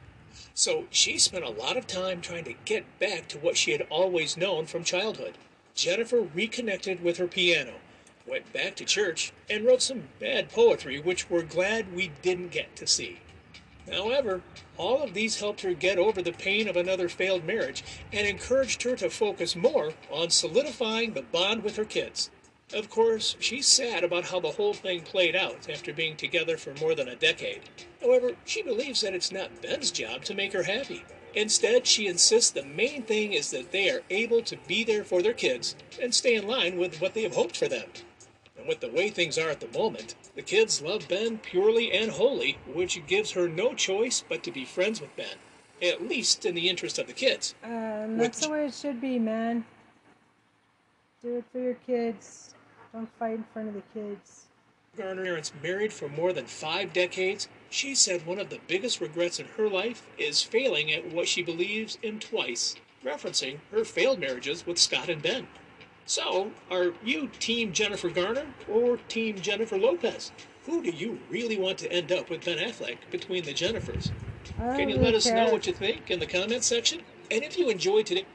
So 0.53 0.86
she 0.89 1.17
spent 1.17 1.44
a 1.44 1.50
lot 1.50 1.77
of 1.77 1.86
time 1.86 2.22
trying 2.22 2.46
to 2.46 2.56
get 2.65 3.00
back 3.00 3.27
to 3.29 3.39
what 3.39 3.58
she 3.58 3.72
had 3.72 3.86
always 3.89 4.38
known 4.38 4.65
from 4.65 4.84
childhood. 4.84 5.36
Jennifer 5.75 6.22
reconnected 6.22 7.03
with 7.03 7.17
her 7.17 7.27
piano, 7.27 7.75
went 8.27 8.51
back 8.53 8.75
to 8.75 8.86
church, 8.86 9.31
and 9.50 9.65
wrote 9.65 9.81
some 9.81 10.10
bad 10.19 10.50
poetry 10.50 11.00
which 11.00 11.29
we're 11.29 11.43
glad 11.43 11.96
we 11.96 12.12
didn't 12.22 12.51
get 12.51 12.75
to 12.75 12.86
see. 12.86 13.19
However, 13.91 14.41
all 14.75 15.01
of 15.01 15.13
these 15.13 15.39
helped 15.39 15.62
her 15.62 15.74
get 15.74 15.98
over 15.98 16.22
the 16.22 16.34
pain 16.34 16.67
of 16.67 16.75
another 16.75 17.07
failed 17.07 17.46
marriage 17.46 17.84
and 18.12 18.27
encouraged 18.27 18.84
her 18.84 18.96
to 18.98 19.10
focus 19.10 19.55
more 19.55 19.93
on 20.12 20.29
solidifying 20.29 21.13
the 21.13 21.22
bond 21.22 21.63
with 21.63 21.77
her 21.77 21.86
kids. 21.86 22.29
Of 22.74 22.89
course, 22.89 23.38
she's 23.39 23.65
sad 23.65 24.03
about 24.03 24.25
how 24.25 24.41
the 24.41 24.51
whole 24.51 24.74
thing 24.74 25.01
played 25.01 25.38
out 25.38 25.69
after 25.69 25.93
being 25.93 26.17
together 26.17 26.57
for 26.57 26.74
more 26.74 26.96
than 26.96 27.07
a 27.07 27.15
decade. 27.15 27.62
However, 28.01 28.31
she 28.43 28.62
believes 28.62 29.01
that 29.01 29.13
it's 29.13 29.31
not 29.31 29.62
Ben's 29.62 29.89
job 29.89 30.25
to 30.25 30.36
make 30.36 30.51
her 30.51 30.63
happy. 30.63 31.05
Instead, 31.34 31.88
she 31.88 32.07
insists 32.07 32.51
the 32.51 32.65
main 32.65 33.03
thing 33.03 33.31
is 33.31 33.51
that 33.51 33.72
they 33.72 33.89
are 33.89 34.01
able 34.10 34.41
to 34.41 34.57
be 34.67 34.84
there 34.84 35.05
for 35.05 35.22
their 35.22 35.34
kids 35.34 35.75
and 36.01 36.13
stay 36.13 36.36
in 36.36 36.46
line 36.46 36.77
with 36.77 37.00
what 37.00 37.13
they 37.13 37.24
have 37.24 37.36
hoped 37.36 37.55
for 37.55 37.69
them. 37.69 37.89
With 38.67 38.81
the 38.81 38.89
way 38.89 39.09
things 39.09 39.38
are 39.38 39.50
at 39.50 39.62
the 39.62 39.77
moment, 39.77 40.15
the 40.36 40.41
kids 40.41 40.81
love 40.81 41.07
Ben 41.07 41.38
purely 41.38 41.91
and 41.93 42.12
wholly, 42.12 42.57
which 42.67 43.05
gives 43.07 43.31
her 43.31 43.47
no 43.47 43.74
choice 43.74 44.24
but 44.27 44.43
to 44.43 44.51
be 44.51 44.65
friends 44.65 45.00
with 45.00 45.15
Ben, 45.15 45.38
at 45.81 46.07
least 46.07 46.45
in 46.45 46.53
the 46.53 46.67
interest 46.67 47.00
of 47.00 47.07
the 47.07 47.13
kids. 47.13 47.55
Um, 47.63 48.17
that's 48.17 48.41
the 48.41 48.50
way 48.50 48.65
it 48.65 48.74
should 48.74 49.00
be, 49.00 49.19
man. 49.19 49.65
Do 51.21 51.38
it 51.38 51.45
for 51.51 51.59
your 51.59 51.75
kids. 51.75 52.55
Don't 52.91 53.09
fight 53.17 53.36
in 53.36 53.45
front 53.53 53.69
of 53.69 53.74
the 53.75 53.83
kids. 53.93 54.47
Garner 54.97 55.41
married 55.62 55.93
for 55.93 56.09
more 56.09 56.33
than 56.33 56.45
five 56.45 56.91
decades, 56.91 57.47
she 57.69 57.93
said 57.93 58.25
one 58.25 58.39
of 58.39 58.50
the 58.50 58.59
biggest 58.67 59.00
regrets 59.00 59.39
in 59.39 59.45
her 59.55 59.69
life 59.69 60.07
is 60.17 60.41
failing 60.41 60.91
at 60.91 61.13
what 61.13 61.27
she 61.27 61.43
believes 61.43 61.97
in 62.01 62.19
twice, 62.19 62.75
referencing 63.05 63.59
her 63.71 63.86
failed 63.86 64.19
marriages 64.19 64.65
with 64.65 64.79
Scott 64.79 65.07
and 65.07 65.21
Ben. 65.21 65.47
So, 66.07 66.51
are 66.71 66.93
you 67.03 67.27
Team 67.27 67.73
Jennifer 67.73 68.09
Garner 68.09 68.45
or 68.69 68.95
Team 69.09 69.41
Jennifer 69.41 69.77
Lopez? 69.77 70.31
Who 70.65 70.81
do 70.81 70.89
you 70.89 71.19
really 71.29 71.57
want 71.57 71.77
to 71.79 71.91
end 71.91 72.13
up 72.13 72.29
with 72.29 72.45
Ben 72.45 72.59
Affleck 72.59 72.97
between 73.11 73.43
the 73.43 73.53
Jennifers? 73.53 74.11
Can 74.57 74.87
you 74.87 74.95
let 74.95 75.13
us 75.15 75.25
know 75.29 75.51
what 75.51 75.67
you 75.67 75.73
think 75.73 76.09
in 76.09 76.19
the 76.19 76.25
comments 76.25 76.65
section? 76.67 77.01
And 77.29 77.43
if 77.43 77.57
you 77.57 77.69
enjoyed 77.69 78.05
today, 78.05 78.25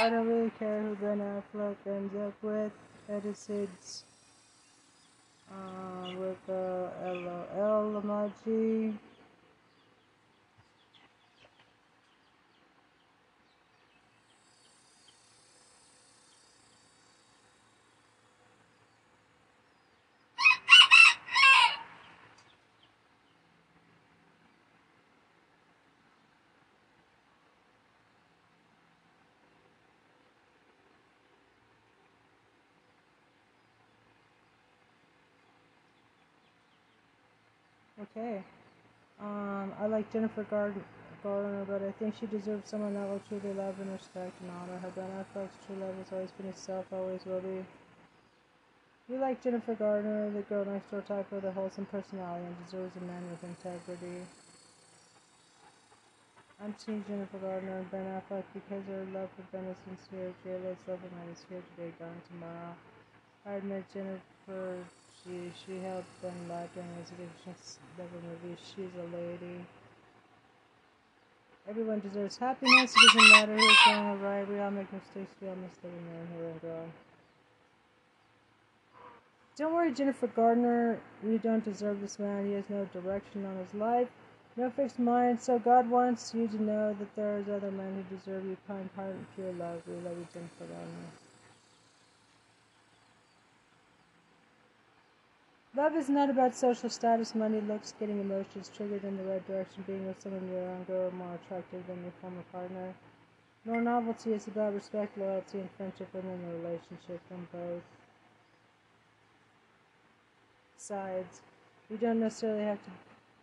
I 0.00 0.08
don't 0.08 0.26
really 0.26 0.50
care 0.58 0.79
who 0.79 0.79
Ben 0.96 1.20
Affleck 1.20 1.76
ends 1.86 2.14
up 2.16 2.34
with. 2.42 2.72
Edison's 3.10 4.04
uh, 5.50 6.10
with 6.16 6.36
the 6.46 6.90
LOL 7.02 8.00
emoji. 8.00 8.94
Okay. 38.16 38.42
Um, 39.20 39.72
I 39.78 39.86
like 39.86 40.12
Jennifer 40.12 40.44
Gard- 40.44 40.84
Garner, 41.22 41.64
but 41.66 41.82
I 41.82 41.92
think 41.92 42.14
she 42.18 42.26
deserves 42.26 42.68
someone 42.70 42.94
that 42.94 43.08
will 43.08 43.20
truly 43.28 43.54
love 43.54 43.78
and 43.80 43.92
respect 43.92 44.40
and 44.40 44.50
honor 44.50 44.78
her. 44.78 44.90
Ben 44.90 45.10
Affleck's 45.20 45.56
true 45.66 45.76
love 45.76 45.94
has 45.96 46.12
always 46.12 46.30
been 46.32 46.46
himself, 46.46 46.86
always 46.92 47.24
will 47.26 47.40
be. 47.40 47.64
We 49.08 49.18
like 49.18 49.42
Jennifer 49.42 49.74
Gardner, 49.74 50.30
the 50.30 50.42
girl 50.42 50.64
next 50.64 50.90
door 50.90 51.02
type 51.02 51.30
with 51.32 51.44
a 51.44 51.52
wholesome 51.52 51.86
personality 51.86 52.46
and 52.46 52.56
deserves 52.64 52.96
a 52.96 53.00
man 53.00 53.22
with 53.30 53.44
integrity. 53.44 54.26
I'm 56.62 56.74
seeing 56.78 57.04
Jennifer 57.08 57.38
Gardner 57.38 57.78
and 57.78 57.90
Ben 57.90 58.04
Affleck 58.06 58.44
because 58.54 58.84
their 58.86 59.04
love 59.12 59.30
for 59.36 59.42
Ben 59.52 59.64
is 59.64 59.76
sincere. 59.84 60.32
J-Lo's 60.44 60.76
love 60.86 61.00
for 61.00 61.08
Ben 61.08 61.28
is 61.32 61.44
here 61.48 61.62
today, 61.76 61.92
gone 61.98 62.20
tomorrow. 62.28 62.74
I 63.46 63.52
admit 63.54 63.84
Jennifer, 63.92 64.78
she 65.24 65.52
she 65.64 65.78
helped 65.80 66.08
a 66.22 66.32
lot 66.50 66.72
during 66.74 66.88
his 67.00 67.10
addictions 67.12 67.78
level 67.98 68.20
movie. 68.22 68.56
She's 68.62 68.90
a 68.98 69.16
lady. 69.16 69.64
Everyone 71.68 72.00
deserves 72.00 72.36
happiness. 72.36 72.92
It 72.96 73.06
doesn't 73.06 73.30
matter 73.30 73.56
who's 73.56 73.78
wrong 73.86 74.10
or 74.10 74.16
right. 74.16 74.48
We 74.48 74.58
all 74.58 74.70
make 74.70 74.92
mistakes. 74.92 75.34
We 75.40 75.48
all 75.48 75.56
miss 75.56 75.76
living 75.84 76.04
man, 76.06 76.28
here 76.34 76.48
and 76.48 76.60
girl. 76.60 76.86
Don't 79.56 79.74
worry, 79.74 79.92
Jennifer 79.92 80.26
Gardner. 80.26 80.98
You 81.22 81.38
don't 81.38 81.64
deserve 81.64 82.00
this 82.00 82.18
man. 82.18 82.46
He 82.46 82.52
has 82.54 82.64
no 82.70 82.86
direction 82.86 83.44
on 83.44 83.56
his 83.58 83.74
life, 83.74 84.08
no 84.56 84.70
fixed 84.70 84.98
mind. 84.98 85.40
So 85.40 85.58
God 85.58 85.90
wants 85.90 86.32
you 86.34 86.48
to 86.48 86.62
know 86.62 86.96
that 86.98 87.14
there 87.14 87.38
is 87.38 87.48
other 87.48 87.70
men 87.70 87.94
who 88.08 88.16
deserve 88.16 88.46
your 88.46 88.56
kind 88.66 88.88
heart 88.96 89.10
and 89.10 89.26
pure 89.34 89.52
love. 89.52 89.82
We 89.86 89.94
love 89.96 90.16
you, 90.16 90.26
Jennifer 90.32 90.64
Gardner. 90.64 91.29
Love 95.80 95.96
is 95.96 96.10
not 96.10 96.28
about 96.28 96.54
social 96.54 96.90
status, 96.90 97.34
money, 97.34 97.58
looks, 97.62 97.94
getting 97.98 98.20
emotions 98.20 98.70
triggered 98.76 99.02
in 99.02 99.16
the 99.16 99.22
right 99.24 99.46
direction, 99.46 99.82
being 99.86 100.06
with 100.06 100.20
someone 100.20 100.46
younger 100.52 101.06
or 101.06 101.10
more 101.12 101.34
attractive 101.36 101.86
than 101.86 102.02
your 102.02 102.12
former 102.20 102.42
partner. 102.52 102.92
Nor 103.64 103.80
novelty 103.80 104.34
is 104.34 104.46
about 104.46 104.74
respect, 104.74 105.16
loyalty, 105.16 105.60
and 105.60 105.70
friendship 105.78 106.12
within 106.12 106.38
the 106.42 106.58
relationship 106.58 107.18
from 107.28 107.48
both 107.50 107.82
sides. 110.76 111.40
You 111.88 111.96
don't 111.96 112.20
necessarily 112.20 112.64
have 112.64 112.84
to 112.84 112.90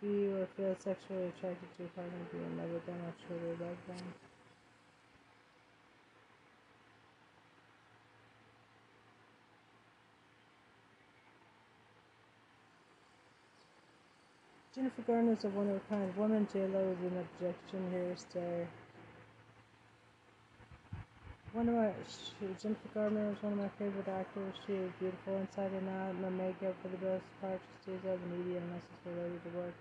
be 0.04 0.28
or 0.28 0.46
feel 0.56 0.76
sexually 0.78 1.34
attracted 1.34 1.76
to 1.78 1.82
your 1.82 1.90
partner 1.98 2.20
to 2.30 2.38
be 2.38 2.44
in 2.44 2.56
love 2.56 2.70
with 2.70 2.86
them 2.86 3.02
or 3.02 3.14
truly 3.26 3.50
love 3.54 3.82
them. 3.88 4.14
Jennifer 14.78 15.02
Garner 15.10 15.34
is 15.34 15.44
a 15.44 15.50
one 15.50 15.74
of 15.74 15.78
a 15.78 15.86
kind 15.90 16.16
woman. 16.16 16.48
J 16.54 16.68
Lo 16.70 16.94
is 16.94 17.02
an 17.02 17.18
objection 17.18 17.82
here. 17.90 18.14
Stay. 18.14 18.68
One 21.52 21.68
of 21.68 21.74
my 21.74 21.90
she, 22.06 22.46
Jennifer 22.62 22.86
Garner 22.94 23.34
is 23.34 23.42
one 23.42 23.54
of 23.54 23.58
my 23.58 23.74
favorite 23.82 24.06
actors. 24.06 24.54
She 24.68 24.74
is 24.74 24.94
beautiful 25.02 25.42
inside 25.42 25.74
and 25.74 25.90
out. 25.90 26.14
No 26.22 26.30
makeup 26.30 26.78
for 26.86 26.94
the 26.94 27.02
best 27.02 27.26
part. 27.42 27.58
She 27.58 27.90
stays 27.90 28.06
out 28.06 28.22
of 28.22 28.22
the 28.22 28.38
media 28.38 28.62
unless 28.62 28.86
it's 28.86 29.02
related 29.10 29.42
to 29.50 29.52
work. 29.58 29.74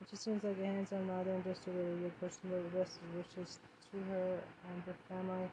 And 0.00 0.08
she 0.08 0.16
seems 0.16 0.40
like 0.40 0.56
a 0.56 0.64
hands-on 0.64 1.04
mother 1.04 1.36
and 1.36 1.44
just 1.44 1.68
a 1.68 1.76
really 1.76 2.08
good 2.08 2.16
person. 2.24 2.40
But 2.48 2.64
the 2.64 2.78
best 2.80 2.96
wishes 3.12 3.60
to 3.92 3.96
her 4.08 4.40
and 4.40 4.80
her 4.88 4.96
family. 5.12 5.52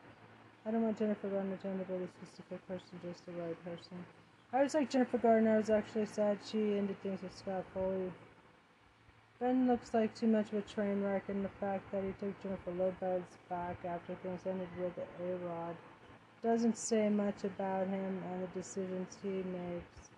I 0.63 0.71
don't 0.71 0.87
want 0.87 0.95
Jennifer 0.95 1.27
Garner 1.27 1.59
to 1.59 1.67
end 1.67 1.83
up 1.83 1.91
with 1.91 2.07
a 2.07 2.11
specific 2.23 2.63
person, 2.71 3.03
just 3.03 3.27
the 3.27 3.35
right 3.35 3.59
person. 3.67 3.99
I 4.55 4.63
was 4.63 4.71
like 4.71 4.87
Jennifer 4.87 5.19
Garner. 5.19 5.55
I 5.55 5.57
was 5.59 5.69
actually 5.69 6.07
sad 6.07 6.39
she 6.39 6.79
ended 6.79 6.95
things 7.03 7.19
with 7.19 7.35
Scott 7.35 7.67
Foley. 7.75 8.15
Ben 9.39 9.67
looks 9.67 9.93
like 9.93 10.15
too 10.15 10.25
much 10.25 10.47
of 10.51 10.57
a 10.57 10.61
train 10.61 11.03
wreck, 11.03 11.29
and 11.29 11.45
the 11.45 11.49
fact 11.59 11.91
that 11.91 12.03
he 12.03 12.11
took 12.13 12.41
Jennifer 12.41 12.71
Lopez 12.71 13.21
back 13.49 13.77
after 13.85 14.15
things 14.15 14.41
ended 14.47 14.67
with 14.79 14.97
A-Rod 14.97 15.75
doesn't 16.41 16.77
say 16.77 17.07
much 17.09 17.43
about 17.43 17.87
him 17.87 18.23
and 18.31 18.43
the 18.43 18.47
decisions 18.59 19.15
he 19.21 19.29
makes. 19.29 20.09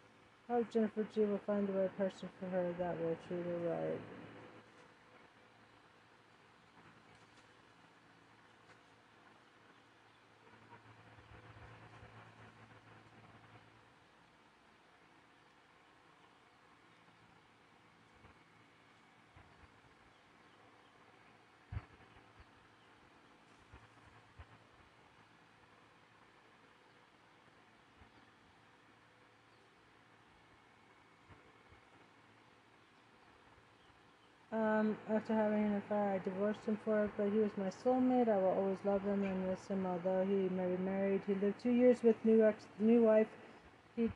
I 0.50 0.54
hope 0.54 0.72
Jennifer 0.72 1.06
G 1.14 1.26
will 1.26 1.42
find 1.46 1.68
the 1.68 1.74
right 1.74 1.98
person 1.98 2.30
for 2.40 2.48
her 2.50 2.74
that 2.80 3.00
will 3.02 3.18
treat 3.28 3.44
her 3.44 3.70
right. 3.70 4.00
Um, 34.80 34.96
after 35.10 35.34
having 35.34 35.66
an 35.66 35.76
affair, 35.76 36.14
I 36.14 36.18
divorced 36.20 36.66
him 36.66 36.80
for 36.86 37.04
it, 37.04 37.12
but 37.18 37.30
he 37.34 37.40
was 37.40 37.52
my 37.58 37.70
soulmate. 37.70 38.30
I 38.30 38.38
will 38.38 38.56
always 38.60 38.78
love 38.86 39.02
him 39.02 39.26
and 39.26 39.46
miss 39.46 39.68
him. 39.68 39.86
Although 39.86 40.24
he 40.24 40.48
may 40.56 40.74
be 40.74 40.82
married, 40.82 41.22
he 41.28 41.34
lived 41.36 41.62
two 41.62 41.72
years 41.72 42.02
with 42.02 42.16
new 42.24 42.46
ex, 42.46 42.64
new 42.80 43.04
wife. 43.04 43.28
He 43.98 44.10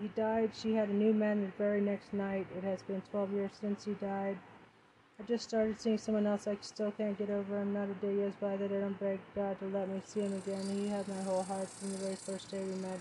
he 0.00 0.08
died. 0.08 0.52
She 0.54 0.74
had 0.74 0.88
a 0.88 0.94
new 0.94 1.12
man 1.12 1.42
the 1.42 1.52
very 1.58 1.82
next 1.82 2.14
night. 2.14 2.46
It 2.56 2.64
has 2.64 2.80
been 2.80 3.02
12 3.10 3.32
years 3.34 3.50
since 3.60 3.84
he 3.84 3.92
died. 3.92 4.38
I 5.18 5.24
just 5.24 5.44
started 5.44 5.78
seeing 5.78 5.98
someone 5.98 6.26
else. 6.26 6.46
I 6.46 6.56
still 6.62 6.92
can't 6.92 7.18
get 7.18 7.28
over 7.28 7.60
him. 7.60 7.74
Not 7.74 7.90
a 7.90 7.94
day 7.94 8.16
goes 8.16 8.36
by 8.40 8.56
that 8.56 8.72
I 8.72 8.80
don't 8.80 8.98
beg 8.98 9.20
God 9.34 9.58
to 9.58 9.66
let 9.66 9.90
me 9.90 10.00
see 10.06 10.20
him 10.20 10.32
again. 10.32 10.66
He 10.70 10.88
had 10.88 11.08
my 11.08 11.22
whole 11.24 11.42
heart 11.42 11.68
from 11.68 11.90
the 11.90 11.98
very 11.98 12.16
first 12.16 12.50
day 12.50 12.64
we 12.64 12.74
met. 12.76 13.00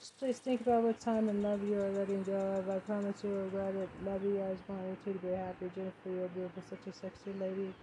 Just 0.00 0.18
please 0.18 0.38
think 0.38 0.62
about 0.62 0.82
what 0.82 0.98
time 0.98 1.28
and 1.28 1.42
love 1.42 1.62
you 1.62 1.78
are 1.78 1.90
letting 1.90 2.22
go 2.22 2.32
of. 2.32 2.70
I 2.70 2.78
promise 2.78 3.22
you 3.22 3.28
will 3.28 3.44
regret 3.44 3.74
it. 3.74 3.90
Love 4.02 4.24
you 4.24 4.38
guys. 4.38 4.56
You 4.66 4.96
two 5.04 5.12
to 5.12 5.18
be 5.18 5.34
happy. 5.34 5.70
Jennifer, 5.74 6.08
you're 6.08 6.28
beautiful. 6.28 6.62
Such 6.70 6.86
a 6.88 6.92
sexy 6.96 7.34
lady. 7.38 7.74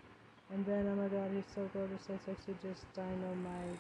And 0.51 0.65
Ben, 0.65 0.87
oh 0.87 0.95
my 0.95 1.09
god, 1.09 1.29
he's 1.35 1.43
so 1.53 1.69
gorgeous, 1.71 2.01
so 2.07 2.17
sexy. 2.25 2.55
Just 2.63 2.91
dynamite. 2.95 3.77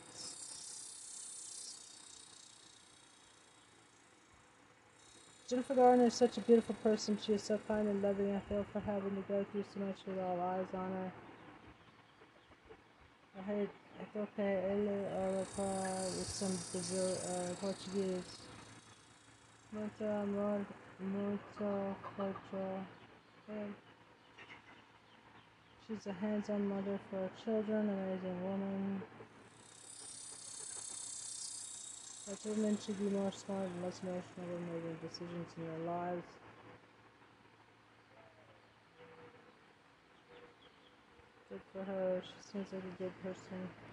Jennifer 5.49 5.73
Garner 5.73 6.05
is 6.05 6.13
such 6.13 6.37
a 6.37 6.41
beautiful 6.41 6.75
person. 6.83 7.17
She 7.25 7.33
is 7.33 7.41
so 7.41 7.59
kind 7.67 7.87
and 7.87 8.03
loving. 8.03 8.35
I 8.35 8.39
feel 8.41 8.65
for 8.71 8.81
having 8.81 9.15
to 9.15 9.23
go 9.27 9.45
through 9.51 9.65
so 9.73 9.79
much 9.79 9.97
with 10.05 10.19
all 10.19 10.39
eyes 10.41 10.67
on 10.75 10.91
her. 10.91 11.11
I 13.39 13.41
heard 13.41 13.69
Ele 13.99 15.07
Europa 15.11 15.63
with 16.17 16.29
some 16.31 16.57
Brazil 16.71 17.17
uh, 17.25 17.55
Portuguese. 17.59 18.37
Muito 19.71 20.03
amor, 20.03 20.65
muito 20.99 21.95
culture. 22.15 22.85
Okay. 23.49 23.67
She's 25.87 26.05
a 26.07 26.13
hands-on 26.13 26.67
mother 26.67 26.99
for 27.09 27.17
her 27.17 27.31
children, 27.43 27.89
amazing 27.89 28.43
woman. 28.43 29.01
But 32.27 32.37
women 32.45 32.77
should 32.85 32.99
be 32.99 33.09
more 33.09 33.31
smart 33.31 33.65
and 33.65 33.83
less 33.83 34.01
emotional 34.03 34.47
when 34.51 34.67
making 34.73 34.97
decisions 35.01 35.47
in 35.57 35.63
their 35.65 35.93
lives. 35.95 36.27
Good 41.49 41.61
for 41.73 41.83
her. 41.83 42.21
She 42.23 42.51
seems 42.51 42.67
like 42.73 42.83
a 42.83 43.03
good 43.03 43.23
person. 43.23 43.86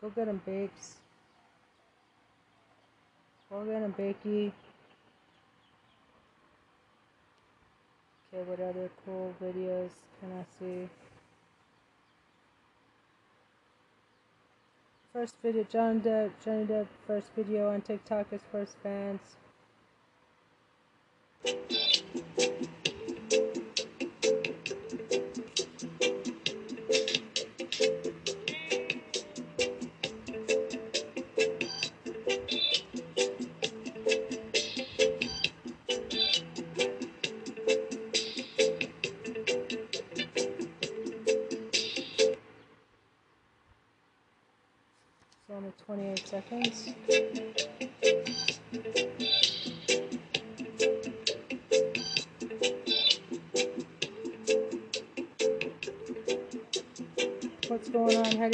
Go 0.00 0.10
get 0.10 0.26
them, 0.26 0.40
bakes. 0.44 0.96
Go 3.50 3.64
get 3.64 3.80
them, 3.80 3.94
bakey. 3.98 4.52
Okay, 8.32 8.42
what 8.44 8.60
other 8.60 8.90
cool 9.04 9.34
videos 9.42 9.90
can 10.20 10.32
I 10.32 10.44
see? 10.58 10.88
First 15.12 15.36
video, 15.42 15.64
John 15.64 16.02
Depp, 16.02 16.32
Johnny 16.44 16.66
Depp, 16.66 16.88
first 17.06 17.30
video 17.34 17.72
on 17.72 17.80
TikTok, 17.80 18.26
is 18.32 18.42
first 18.52 18.76
fans. 18.82 19.36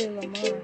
Lamar? 0.00 0.62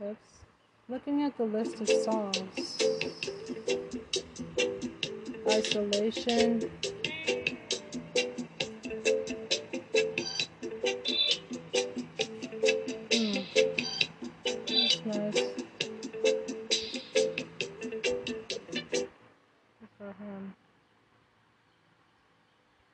Oops. 0.00 0.44
Looking 0.88 1.22
at 1.24 1.36
the 1.36 1.44
list 1.44 1.80
of 1.80 1.88
songs. 1.88 2.78
Isolation. 5.50 6.70
Hmm. 13.10 13.42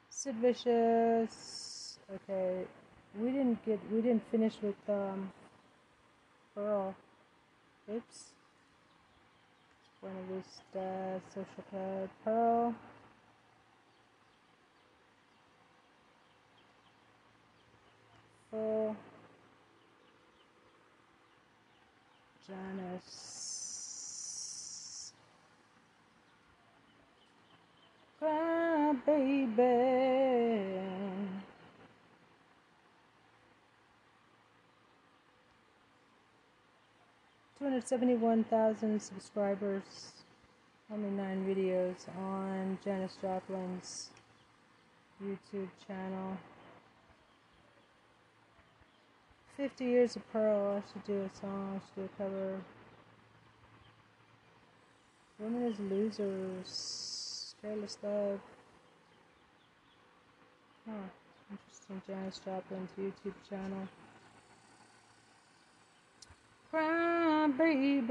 Sid 0.09 0.37
Vicious. 0.37 1.58
Okay, 2.15 2.65
we 3.19 3.31
didn't 3.31 3.65
get. 3.67 3.81
We 3.93 4.01
didn't 4.03 4.25
finish 4.31 4.55
with 4.63 4.77
um. 4.89 5.33
Pearl. 6.55 6.95
Oops. 7.89 8.33
Buena 10.01 10.21
Vista, 10.31 11.21
Social 11.35 11.65
Club, 11.71 12.11
Pearl. 12.25 12.75
Full. 18.51 18.97
Janis. 22.47 23.43
Cry, 28.19 28.95
baby. 29.07 30.79
Two 37.59 37.65
hundred 37.65 37.89
seventy-one 37.89 38.45
thousand 38.45 39.03
subscribers. 39.03 40.13
Only 40.93 41.11
nine 41.11 41.45
videos 41.45 42.09
on 42.17 42.79
Janis 42.85 43.17
Joplin's 43.21 44.11
YouTube 45.21 45.69
channel. 45.85 46.39
Fifty 49.57 49.87
Years 49.87 50.15
of 50.15 50.33
Pearl. 50.33 50.81
I 50.81 50.93
should 50.93 51.05
do 51.05 51.23
a 51.23 51.37
song. 51.37 51.75
I 51.75 51.81
should 51.81 51.97
do 51.97 52.09
a 52.15 52.23
cover. 52.23 52.61
Women 55.41 55.73
as 55.73 55.81
Losers. 55.81 57.55
Careless 57.61 57.99
Love. 58.05 58.41
Huh. 60.89 60.93
Interesting. 61.51 62.03
Janis 62.07 62.41
Joplin's 62.45 62.91
YouTube 62.97 63.35
channel. 63.51 63.89
Cry, 66.71 67.47
baby. 67.57 68.09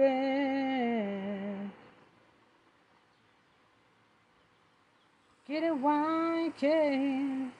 Get 5.47 5.63
it 5.63 5.77
while 5.77 6.39
you 6.39 6.53
can. 6.59 7.51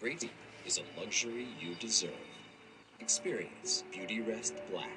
Brady 0.00 0.30
is 0.66 0.78
a 0.78 1.00
luxury 1.00 1.46
you 1.60 1.74
deserve. 1.76 2.10
Experience 3.00 3.84
Beauty 3.92 4.20
Rest 4.20 4.54
Black. 4.70 4.90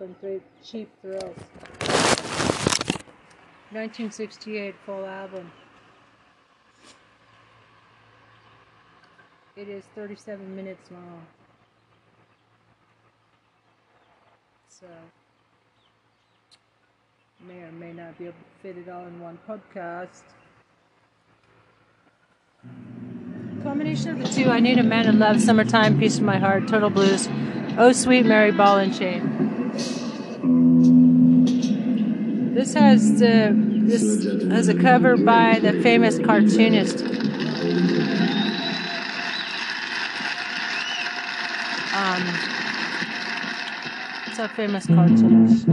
Jenny 0.00 0.40
cheap 0.64 0.88
thrills. 1.02 1.36
1968 3.72 4.74
full 4.86 5.04
album. 5.04 5.50
It 9.56 9.68
is 9.68 9.84
37 9.94 10.56
minutes 10.56 10.90
long. 10.90 11.26
So, 14.68 14.86
may 17.46 17.58
or 17.62 17.72
may 17.72 17.92
not 17.92 18.16
be 18.18 18.24
able 18.24 18.34
to 18.34 18.62
fit 18.62 18.78
it 18.78 18.88
all 18.88 19.06
in 19.06 19.20
one 19.20 19.38
podcast. 19.46 20.22
Combination 23.62 24.12
of 24.12 24.18
the 24.20 24.28
two. 24.28 24.48
I 24.48 24.60
need 24.60 24.78
a 24.78 24.82
man 24.82 25.04
to 25.04 25.12
love. 25.12 25.42
Summertime, 25.42 25.98
piece 25.98 26.16
of 26.16 26.22
my 26.22 26.38
heart. 26.38 26.66
Total 26.68 26.88
blues. 26.88 27.28
Oh, 27.76 27.92
sweet 27.92 28.24
Mary, 28.24 28.50
ball 28.50 28.78
and 28.78 28.96
chain. 28.96 29.39
This 32.54 32.72
has 32.74 33.20
the 33.20 33.52
this 33.54 34.24
has 34.50 34.68
a 34.68 34.74
cover 34.74 35.18
by 35.18 35.58
the 35.58 35.74
famous 35.82 36.18
cartoonist. 36.18 37.04
Um, 41.94 42.22
it's 44.26 44.38
a 44.38 44.48
famous 44.48 44.86
cartoonist. 44.86 45.66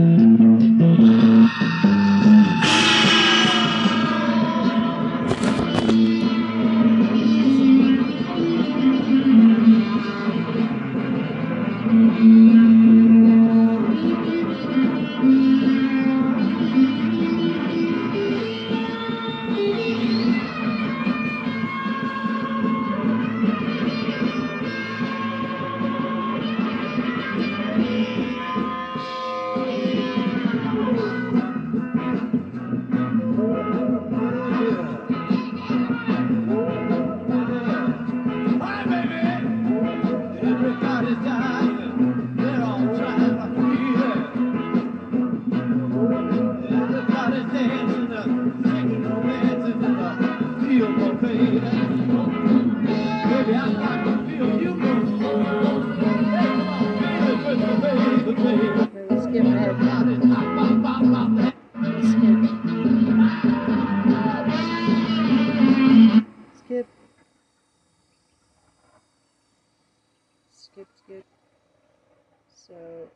Feel 72.68 72.76
it. 72.76 73.12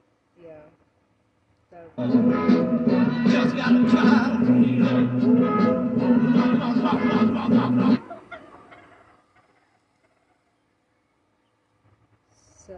So 12.67 12.77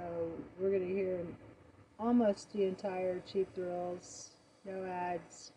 we're 0.58 0.70
gonna 0.70 0.84
hear 0.84 1.20
almost 1.98 2.52
the 2.52 2.64
entire 2.64 3.20
Cheap 3.30 3.48
Thrills, 3.54 4.30
no 4.64 4.84
ads. 4.84 5.52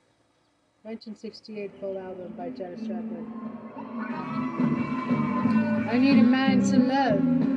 1968 0.84 1.72
full 1.82 1.98
album 1.98 2.34
by 2.38 2.50
Janis 2.50 2.82
Joplin. 2.82 3.26
I 5.90 5.98
need 5.98 6.20
a 6.20 6.24
man 6.24 6.62
to 6.70 6.78
love. 6.78 7.57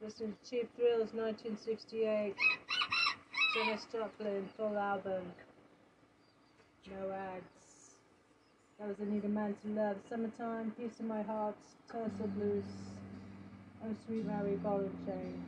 Listen 0.00 0.32
to 0.44 0.50
Cheap 0.50 0.70
Thrills 0.76 1.12
1968. 1.12 2.34
Janis 3.54 3.84
Joplin, 3.92 4.48
full 4.56 4.78
album. 4.78 5.24
No 6.88 7.10
ads. 7.10 7.96
That 8.78 8.88
was 8.88 8.98
Anita 9.00 9.26
to 9.26 9.68
Love. 9.74 9.96
Summertime, 10.08 10.70
Piece 10.78 11.00
of 11.00 11.06
My 11.06 11.22
Heart, 11.22 11.56
Turtle 11.90 12.28
Blues. 12.36 12.62
Oh, 13.84 13.88
Sweet 14.06 14.24
Mary 14.24 14.54
Ball 14.56 14.80
and 14.80 15.06
Chain. 15.06 15.44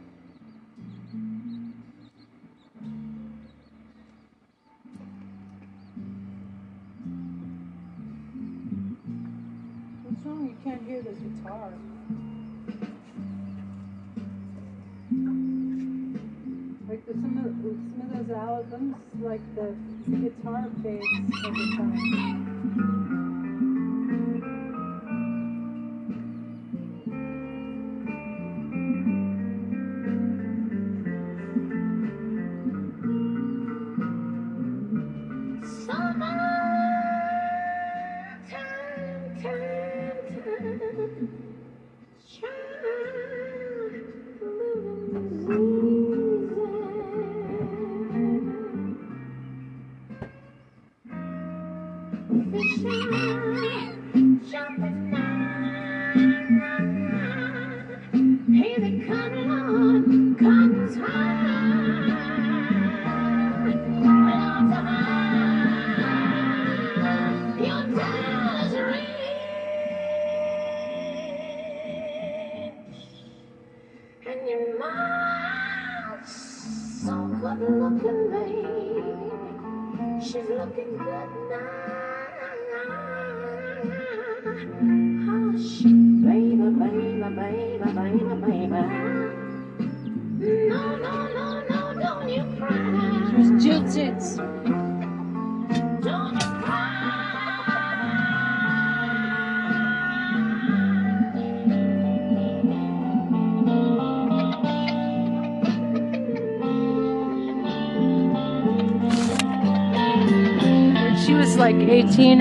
What's 10.03 10.27
wrong? 10.27 10.49
You 10.49 10.57
can't 10.65 10.83
hear 10.89 11.03
this 11.03 11.19
guitar. 11.19 11.73
Some, 17.07 17.39
of, 17.39 17.53
some 17.61 18.21
of 18.21 18.29
those 18.29 18.37
albums, 18.37 18.97
like 19.21 19.41
the 19.55 19.75
guitar 20.11 20.69
fades 20.83 21.07
over 21.45 21.67
time. 21.77 23.20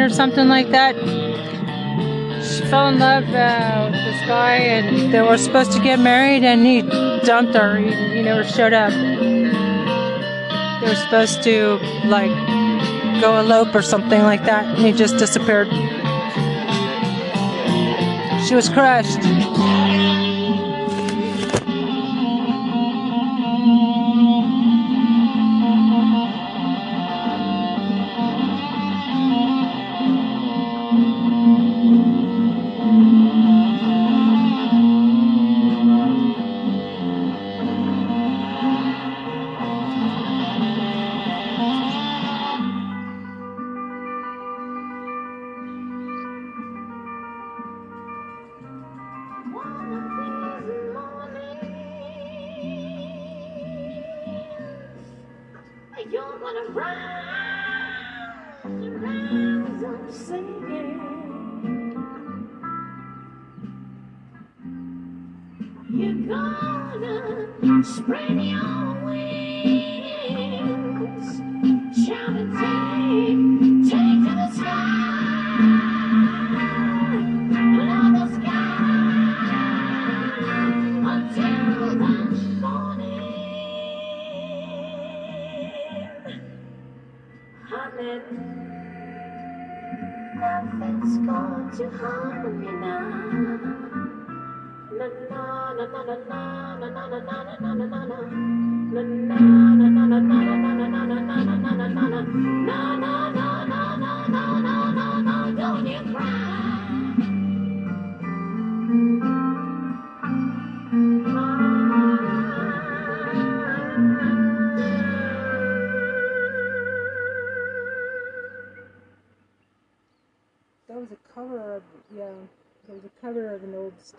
Or 0.09 0.13
something 0.13 0.47
like 0.47 0.69
that, 0.71 0.95
she 2.43 2.65
fell 2.65 2.87
in 2.87 2.99
love 2.99 3.25
uh, 3.29 3.89
with 3.91 4.03
this 4.03 4.27
guy, 4.27 4.55
and 4.55 5.13
they 5.13 5.21
were 5.21 5.37
supposed 5.37 5.71
to 5.73 5.79
get 5.79 5.99
married, 5.99 6.43
and 6.43 6.65
he 6.65 6.81
dumped 7.25 7.53
her. 7.55 7.77
He, 7.77 7.91
he 7.91 8.21
never 8.23 8.43
showed 8.43 8.73
up. 8.73 8.91
They 8.91 10.87
were 10.87 10.95
supposed 10.95 11.43
to 11.43 11.79
like 12.05 12.31
go 13.21 13.39
elope 13.39 13.75
or 13.75 13.81
something 13.81 14.21
like 14.23 14.43
that, 14.45 14.65
and 14.65 14.85
he 14.85 14.91
just 14.93 15.17
disappeared. 15.17 15.67
She 18.47 18.55
was 18.55 18.69
crushed. 18.69 19.19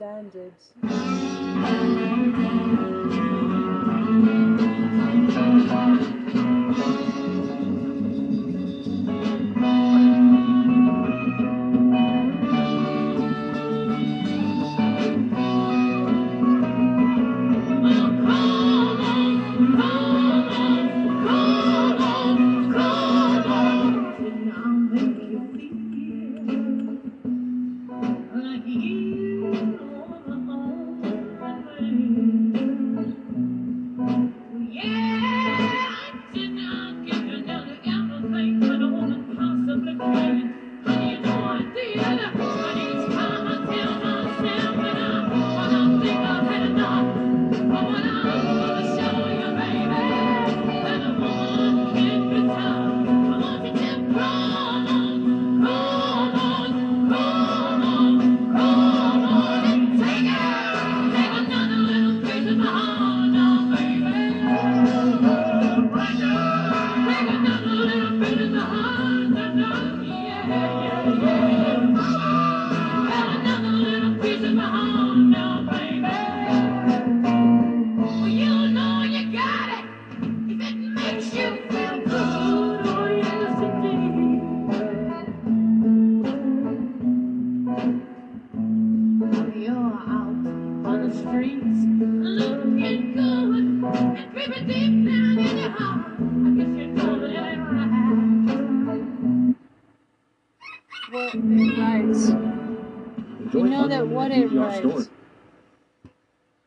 standards. 0.00 0.72
not 104.60 104.68
right. 104.68 104.78
stored. 104.78 105.08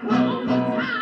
grow 0.01 0.98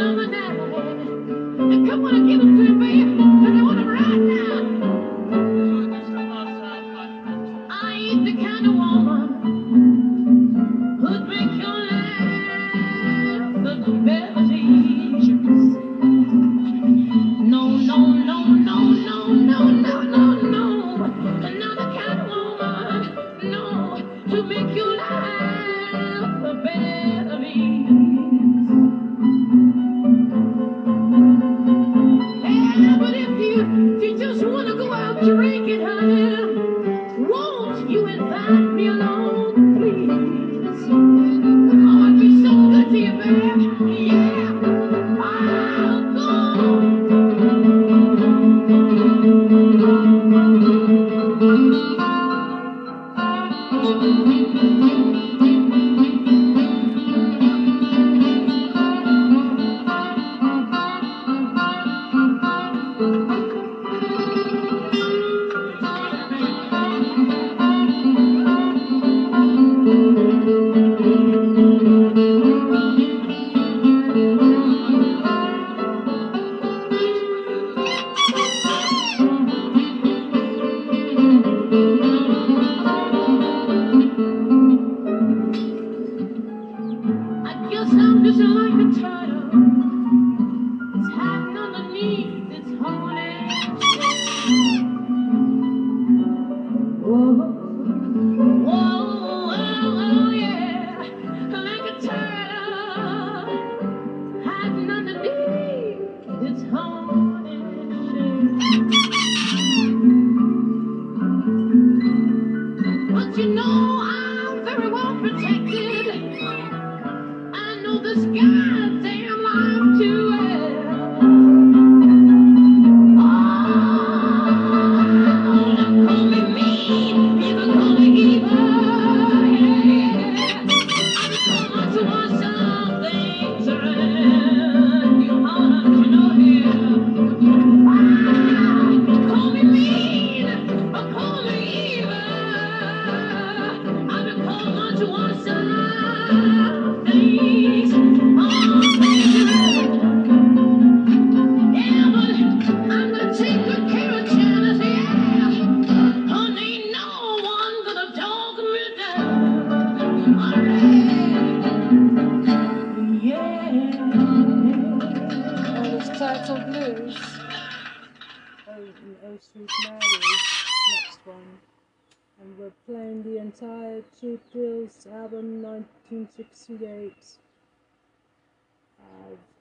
that. 0.00 0.56
Come 1.88 2.04
on, 2.04 2.26
give 2.26 2.40
it 2.40 2.44
to 2.44 2.72
me. 2.72 3.39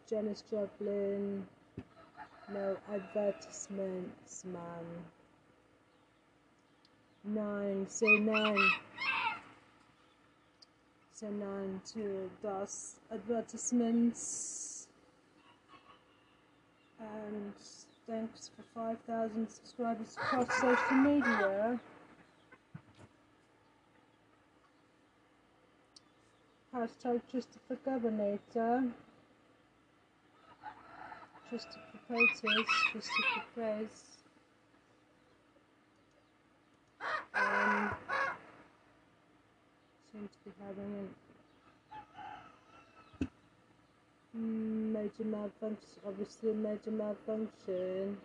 Janis 0.09 0.43
Joplin. 0.49 1.45
No 2.51 2.77
advertisements, 2.91 4.43
man. 4.45 4.85
Nine, 7.23 7.85
say 7.87 8.17
nine. 8.17 8.71
Say 11.11 11.27
nine 11.29 11.79
to 11.93 12.27
those 12.41 12.95
advertisements. 13.13 14.87
And 16.99 17.53
thanks 18.07 18.49
for 18.55 18.63
5,000 18.73 19.47
subscribers 19.47 20.15
across 20.17 20.47
social 20.59 20.97
media. 20.97 21.79
Hashtag 26.73 27.21
Christopher 27.29 27.77
Governator. 27.85 28.91
Christopher 31.49 31.81
Pratis, 32.07 32.65
Christopher 32.91 33.43
Praise. 33.55 34.03
Um, 37.33 37.89
seem 40.11 40.29
to 40.29 40.37
be 40.45 40.51
having 40.67 41.09
a 44.35 44.37
major 44.37 45.23
malfunction, 45.23 45.99
obviously 46.05 46.51
a 46.51 46.53
major 46.53 46.91
malfunction. 46.91 48.17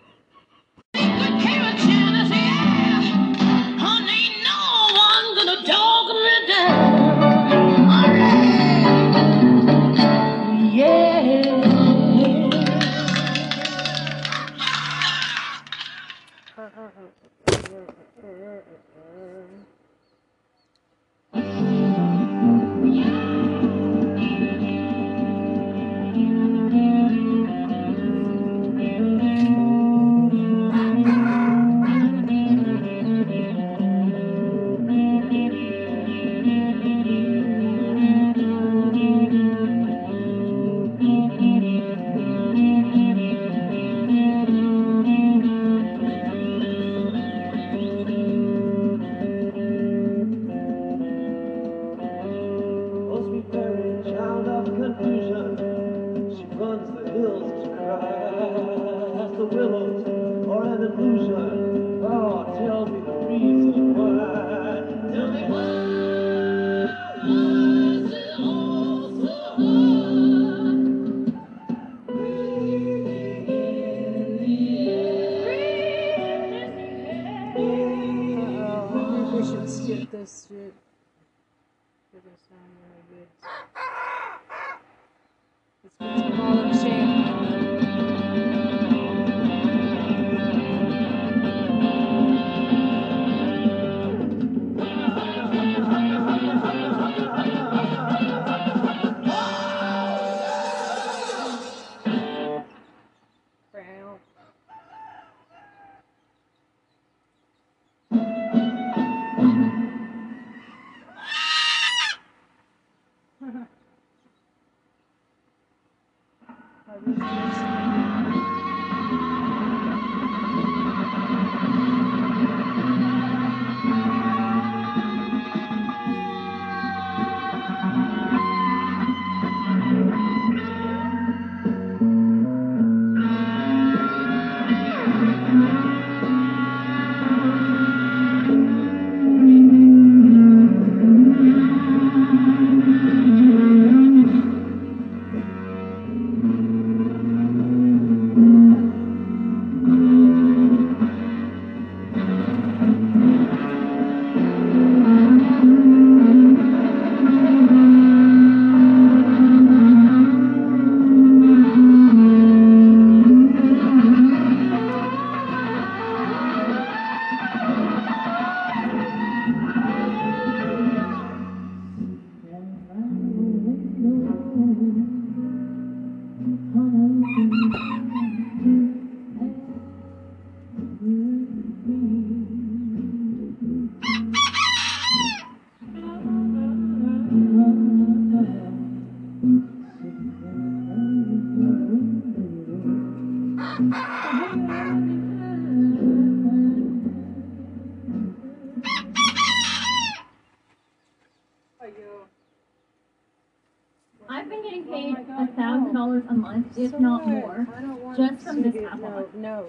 If 206.77 206.91
So 206.93 206.99
not 206.99 207.25
what? 207.25 207.29
more, 207.29 207.67
I 207.77 207.81
don't 207.81 208.03
want 208.03 208.17
just 208.19 208.45
from 208.45 208.63
this 208.63 208.77
Apple 208.85 209.01
No, 209.01 209.29
no, 209.35 209.67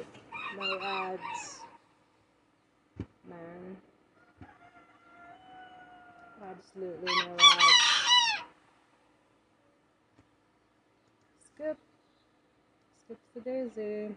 no 0.59 0.79
ads, 0.83 1.59
man. 3.29 3.77
Absolutely 6.41 7.13
no 7.15 7.33
ads. 7.33 7.73
Skip. 11.55 11.77
Skip 13.05 13.17
the 13.35 13.41
daisy. 13.41 14.15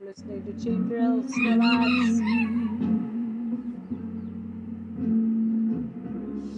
Listening 0.00 0.44
to 0.44 0.52
cheap 0.64 0.88
thrills, 0.88 1.32
no 1.38 1.52
ads. 1.62 2.18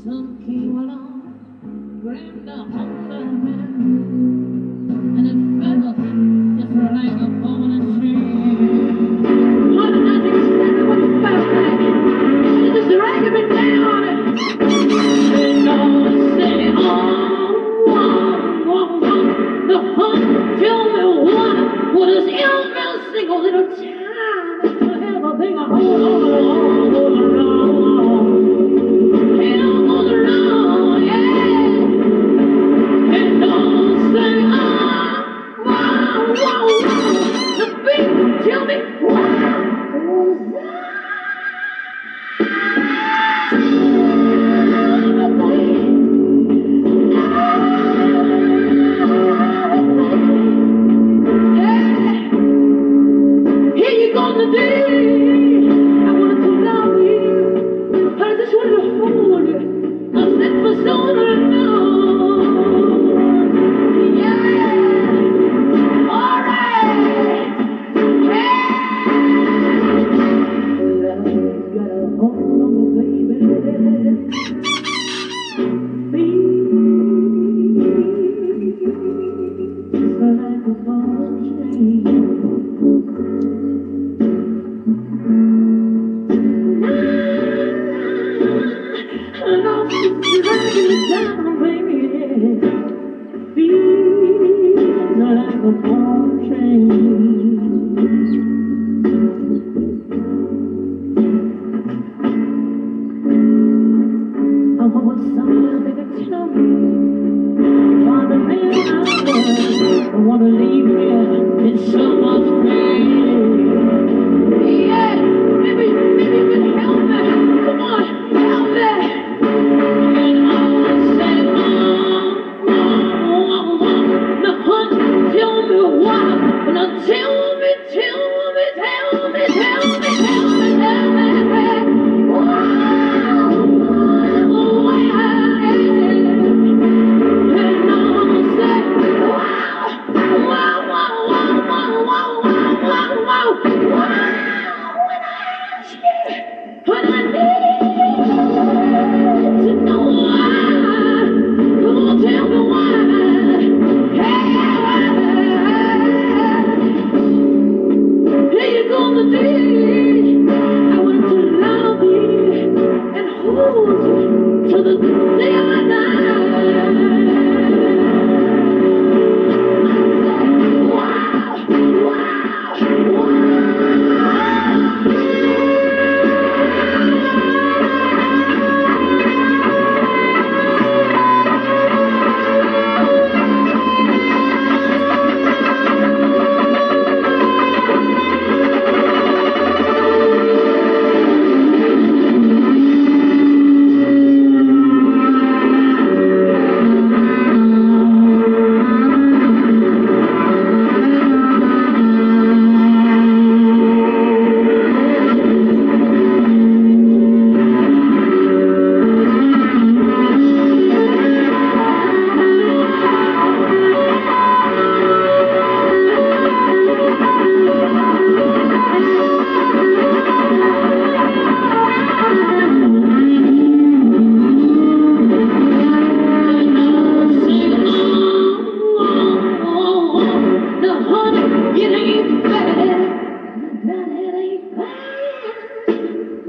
Some 0.04 0.42
came 0.46 0.78
along, 0.78 2.00
grabbed 2.02 2.48
a 2.48 2.56
hold 2.56 3.12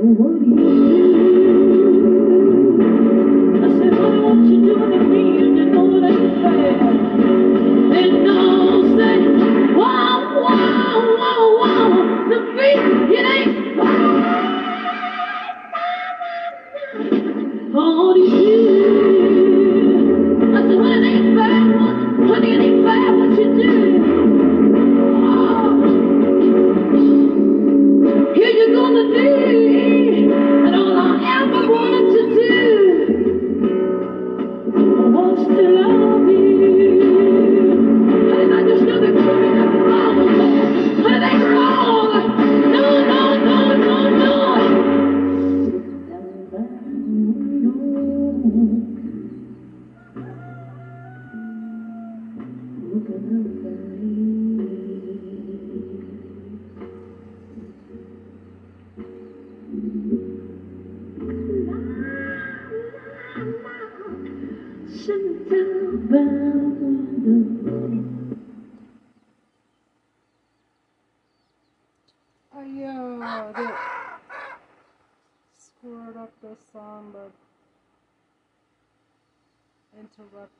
I 0.01 0.03
said, 0.03 0.17
honey, 3.93 4.55
you 4.55 4.75
want 4.75 4.93
to 4.93 4.97
do 4.97 5.05
me? 5.05 5.43
And 5.43 5.55
you 5.55 5.65
know 5.65 6.01
that 6.01 6.30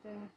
there. 0.04 0.30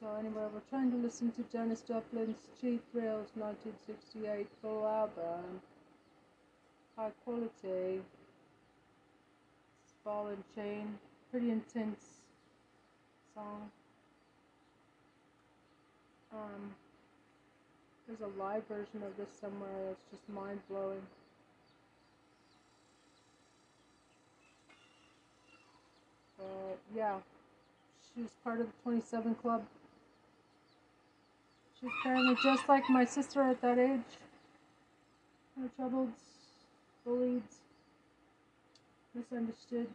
So 0.00 0.14
anyway, 0.18 0.44
we're 0.52 0.60
trying 0.68 0.90
to 0.90 0.96
listen 0.96 1.32
to 1.32 1.44
Janis 1.50 1.82
Joplin's 1.82 2.36
Cheap 2.60 2.82
Thrills 2.92 3.30
1968 3.34 4.46
full 4.60 4.86
album. 4.86 5.60
High 6.96 7.10
quality. 7.24 8.02
It's 9.84 9.94
ball 10.04 10.28
and 10.28 10.42
chain. 10.54 10.98
Pretty 11.30 11.50
intense 11.50 12.20
song. 13.34 13.70
Um, 16.32 16.74
there's 18.06 18.20
a 18.20 18.38
live 18.38 18.66
version 18.68 19.02
of 19.02 19.16
this 19.16 19.28
somewhere 19.40 19.70
that's 19.88 20.10
just 20.10 20.28
mind-blowing. 20.28 21.02
But, 26.38 26.78
yeah. 26.94 27.18
She 28.16 28.22
was 28.22 28.30
part 28.42 28.62
of 28.62 28.66
the 28.68 28.72
27 28.82 29.34
Club. 29.34 29.62
She's 31.78 31.90
apparently 32.00 32.34
just 32.42 32.66
like 32.66 32.88
my 32.88 33.04
sister 33.04 33.42
at 33.42 33.60
that 33.60 33.78
age. 33.78 34.00
No 35.54 35.68
troubled, 35.76 36.12
bullied, 37.04 37.42
misunderstood, 39.14 39.88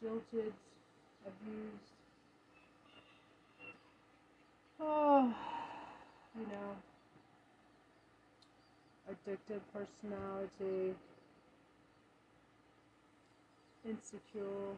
jilted, 0.00 0.52
abused. 1.26 1.90
Oh, 4.78 5.34
you 6.38 6.46
know, 6.46 6.76
addicted 9.10 9.60
personality, 9.72 10.94
insecure. 13.84 14.76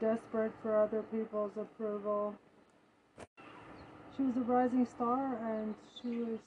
desperate 0.00 0.52
for 0.62 0.80
other 0.80 1.02
people's 1.02 1.56
approval. 1.56 2.34
She 4.16 4.22
was 4.22 4.36
a 4.36 4.40
rising 4.40 4.86
star 4.86 5.38
and 5.44 5.74
she 6.00 6.18
was 6.18 6.38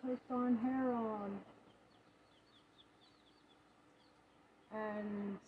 clipped 0.00 0.30
on 0.30 0.56
hair 0.58 0.92
on. 0.92 1.40
And 4.72 5.38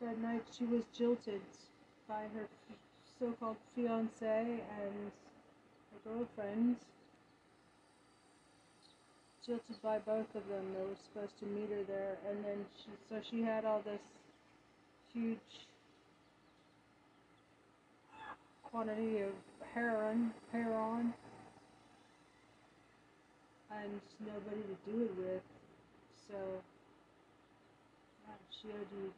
that 0.00 0.18
night 0.20 0.44
she 0.56 0.64
was 0.64 0.84
jilted 0.96 1.40
by 2.08 2.22
her 2.34 2.46
so 3.18 3.32
called 3.40 3.56
fiance 3.74 4.14
and 4.24 5.12
her 5.92 6.10
girlfriend. 6.10 6.76
Jilted 9.46 9.82
by 9.82 9.98
both 9.98 10.34
of 10.34 10.46
them. 10.48 10.74
They 10.74 10.84
were 10.84 10.96
supposed 11.12 11.38
to 11.40 11.46
meet 11.46 11.70
her 11.70 11.84
there. 11.84 12.16
And 12.28 12.44
then 12.44 12.64
she, 12.76 12.90
so 13.08 13.20
she 13.28 13.42
had 13.42 13.64
all 13.64 13.80
this 13.84 14.00
huge 15.14 15.38
quantity 18.62 19.20
of 19.20 19.32
heroin, 19.74 20.32
heroin, 20.52 21.12
and 23.70 24.00
nobody 24.20 24.62
to 24.62 24.90
do 24.90 25.04
it 25.04 25.18
with. 25.18 25.42
So 26.28 26.36
yeah, 28.26 28.34
she 28.60 28.68
OD'd. 28.68 29.12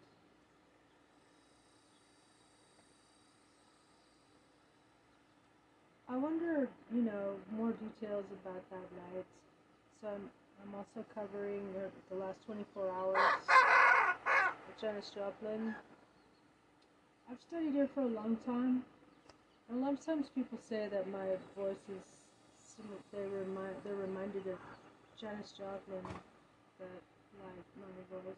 I 6.09 6.17
wonder, 6.17 6.69
you 6.95 7.03
know, 7.03 7.37
more 7.57 7.73
details 7.73 8.25
about 8.43 8.63
that 8.71 9.15
night. 9.15 9.25
So 10.03 10.09
I'm, 10.09 10.31
I'm 10.63 10.75
also 10.75 11.07
covering 11.15 11.63
the, 11.73 12.17
last 12.17 12.39
24 12.47 12.91
hours 12.91 13.74
Janis 14.81 15.11
Joplin. 15.11 15.75
I've 17.31 17.41
studied 17.49 17.75
her 17.75 17.89
for 17.95 18.03
a 18.03 18.07
long 18.07 18.37
time. 18.47 18.85
And 19.69 19.79
a 19.79 19.85
lot 19.85 19.95
of 19.95 20.05
times 20.05 20.27
people 20.35 20.59
say 20.59 20.89
that 20.91 21.09
my 21.11 21.27
voice 21.57 21.85
is, 21.89 22.05
sim- 22.63 22.85
they 23.13 23.23
remind, 23.23 23.77
they're 23.85 23.95
reminded 23.95 24.47
of 24.47 24.59
Janis 25.21 25.53
Joplin, 25.53 26.05
that 26.79 27.01
like 27.43 27.65
my 27.79 28.19
voice. 28.19 28.37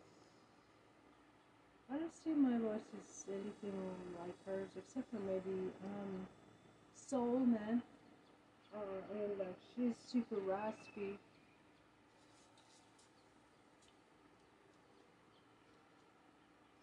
I 1.92 1.98
don't 1.98 2.14
see 2.14 2.30
my 2.30 2.58
voice 2.58 2.86
as 3.00 3.24
anything 3.28 3.80
like 4.20 4.34
hers, 4.46 4.68
except 4.76 5.10
for 5.10 5.20
maybe 5.20 5.70
um, 5.84 6.26
Soul 6.94 7.40
Man. 7.40 7.82
Uh, 8.74 8.78
and 9.14 9.38
like 9.38 9.56
she's 9.74 9.94
super 10.10 10.36
raspy. 10.36 11.18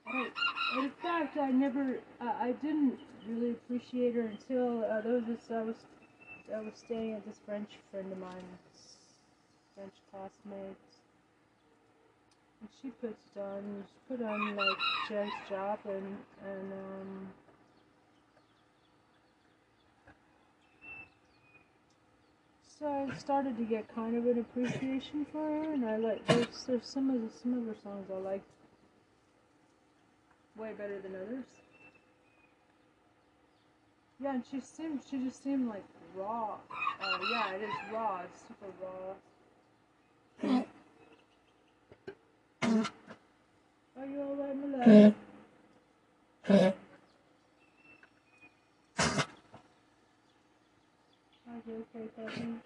I, 0.07 0.29
in 0.79 0.91
fact, 1.24 1.38
I 1.38 1.51
never, 1.51 1.99
uh, 2.21 2.34
I 2.39 2.53
didn't 2.61 2.99
really 3.28 3.51
appreciate 3.51 4.15
her 4.15 4.21
until 4.21 4.84
uh, 4.84 5.01
there 5.01 5.13
was 5.13 5.24
this. 5.28 5.51
I 5.51 5.63
was, 5.63 5.76
I 6.55 6.59
was 6.59 6.74
staying 6.76 7.13
at 7.13 7.26
this 7.26 7.38
French 7.45 7.69
friend 7.91 8.11
of 8.11 8.17
mine's, 8.17 8.97
French 9.76 9.93
classmate, 10.11 10.78
and 12.59 12.69
she 12.82 12.89
puts 12.89 13.21
it 13.36 13.39
on. 13.39 13.84
She 13.88 14.15
put 14.15 14.26
on 14.26 14.55
like 14.55 14.78
Janis 15.09 15.34
Joplin 15.49 15.95
and 15.95 16.17
and 16.45 16.74
um. 16.74 17.28
So 22.80 22.88
I 22.88 23.17
started 23.17 23.57
to 23.57 23.63
get 23.63 23.93
kind 23.95 24.17
of 24.17 24.26
an 24.26 24.39
appreciation 24.39 25.26
for 25.32 25.39
her, 25.39 25.74
and 25.74 25.86
I 25.86 25.95
like 25.97 26.26
there's, 26.28 26.65
there's 26.67 26.86
some 26.86 27.09
of 27.09 27.21
the, 27.21 27.30
some 27.41 27.57
of 27.57 27.65
her 27.67 27.76
songs 27.82 28.07
I 28.13 28.17
like 28.17 28.43
way 30.58 30.74
better 30.78 30.99
than 30.99 31.16
others. 31.16 31.45
Yeah, 34.22 34.36
and 34.36 34.43
she 34.49 34.60
seemed 34.62 35.01
she 35.10 35.18
just 35.24 35.43
seemed 35.43 35.68
like 35.68 35.84
raw. 36.16 36.58
Uh, 37.01 37.18
yeah, 37.32 37.51
it 37.54 37.64
is 37.64 37.93
raw. 37.93 38.22
It's 38.24 38.41
super 38.47 38.72
raw. 38.82 39.16
Are 43.99 44.06
you 44.06 44.22
alright, 44.22 44.56
my 44.56 44.78
love? 44.78 45.14
Are 51.49 51.62
you 51.68 51.86
okay, 51.95 52.08
Cousin? 52.16 52.62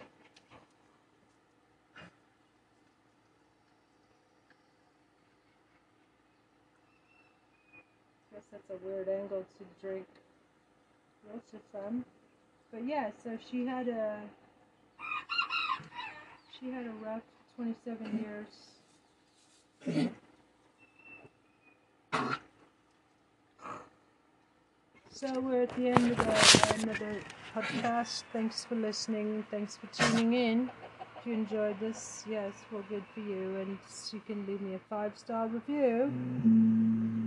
That's 8.57 8.81
a 8.81 8.85
weird 8.85 9.07
angle 9.07 9.45
to 9.57 9.65
drink 9.81 10.05
Rosa 11.27 11.61
from. 11.71 12.05
But 12.71 12.85
yeah, 12.85 13.11
so 13.23 13.37
she 13.49 13.65
had 13.65 13.87
a 13.87 14.19
she 16.59 16.71
had 16.71 16.85
a 16.85 16.91
rough 17.03 17.21
27 17.55 18.19
years. 18.23 18.47
So 25.09 25.39
we're 25.39 25.63
at 25.63 25.75
the 25.75 25.87
end 25.87 26.11
of 26.11 26.17
the 26.17 26.73
end 26.73 26.89
of 26.89 26.99
the 26.99 27.19
podcast. 27.55 28.23
Thanks 28.33 28.65
for 28.65 28.75
listening. 28.75 29.45
Thanks 29.49 29.77
for 29.77 29.87
tuning 29.87 30.33
in. 30.33 30.71
If 31.19 31.25
you 31.25 31.33
enjoyed 31.33 31.79
this, 31.79 32.23
yes, 32.29 32.53
well, 32.71 32.83
good 32.87 33.03
for 33.13 33.21
you. 33.21 33.57
And 33.57 33.77
you 34.11 34.21
can 34.27 34.45
leave 34.45 34.61
me 34.61 34.75
a 34.75 34.79
five 34.89 35.17
star 35.17 35.47
review. 35.47 37.26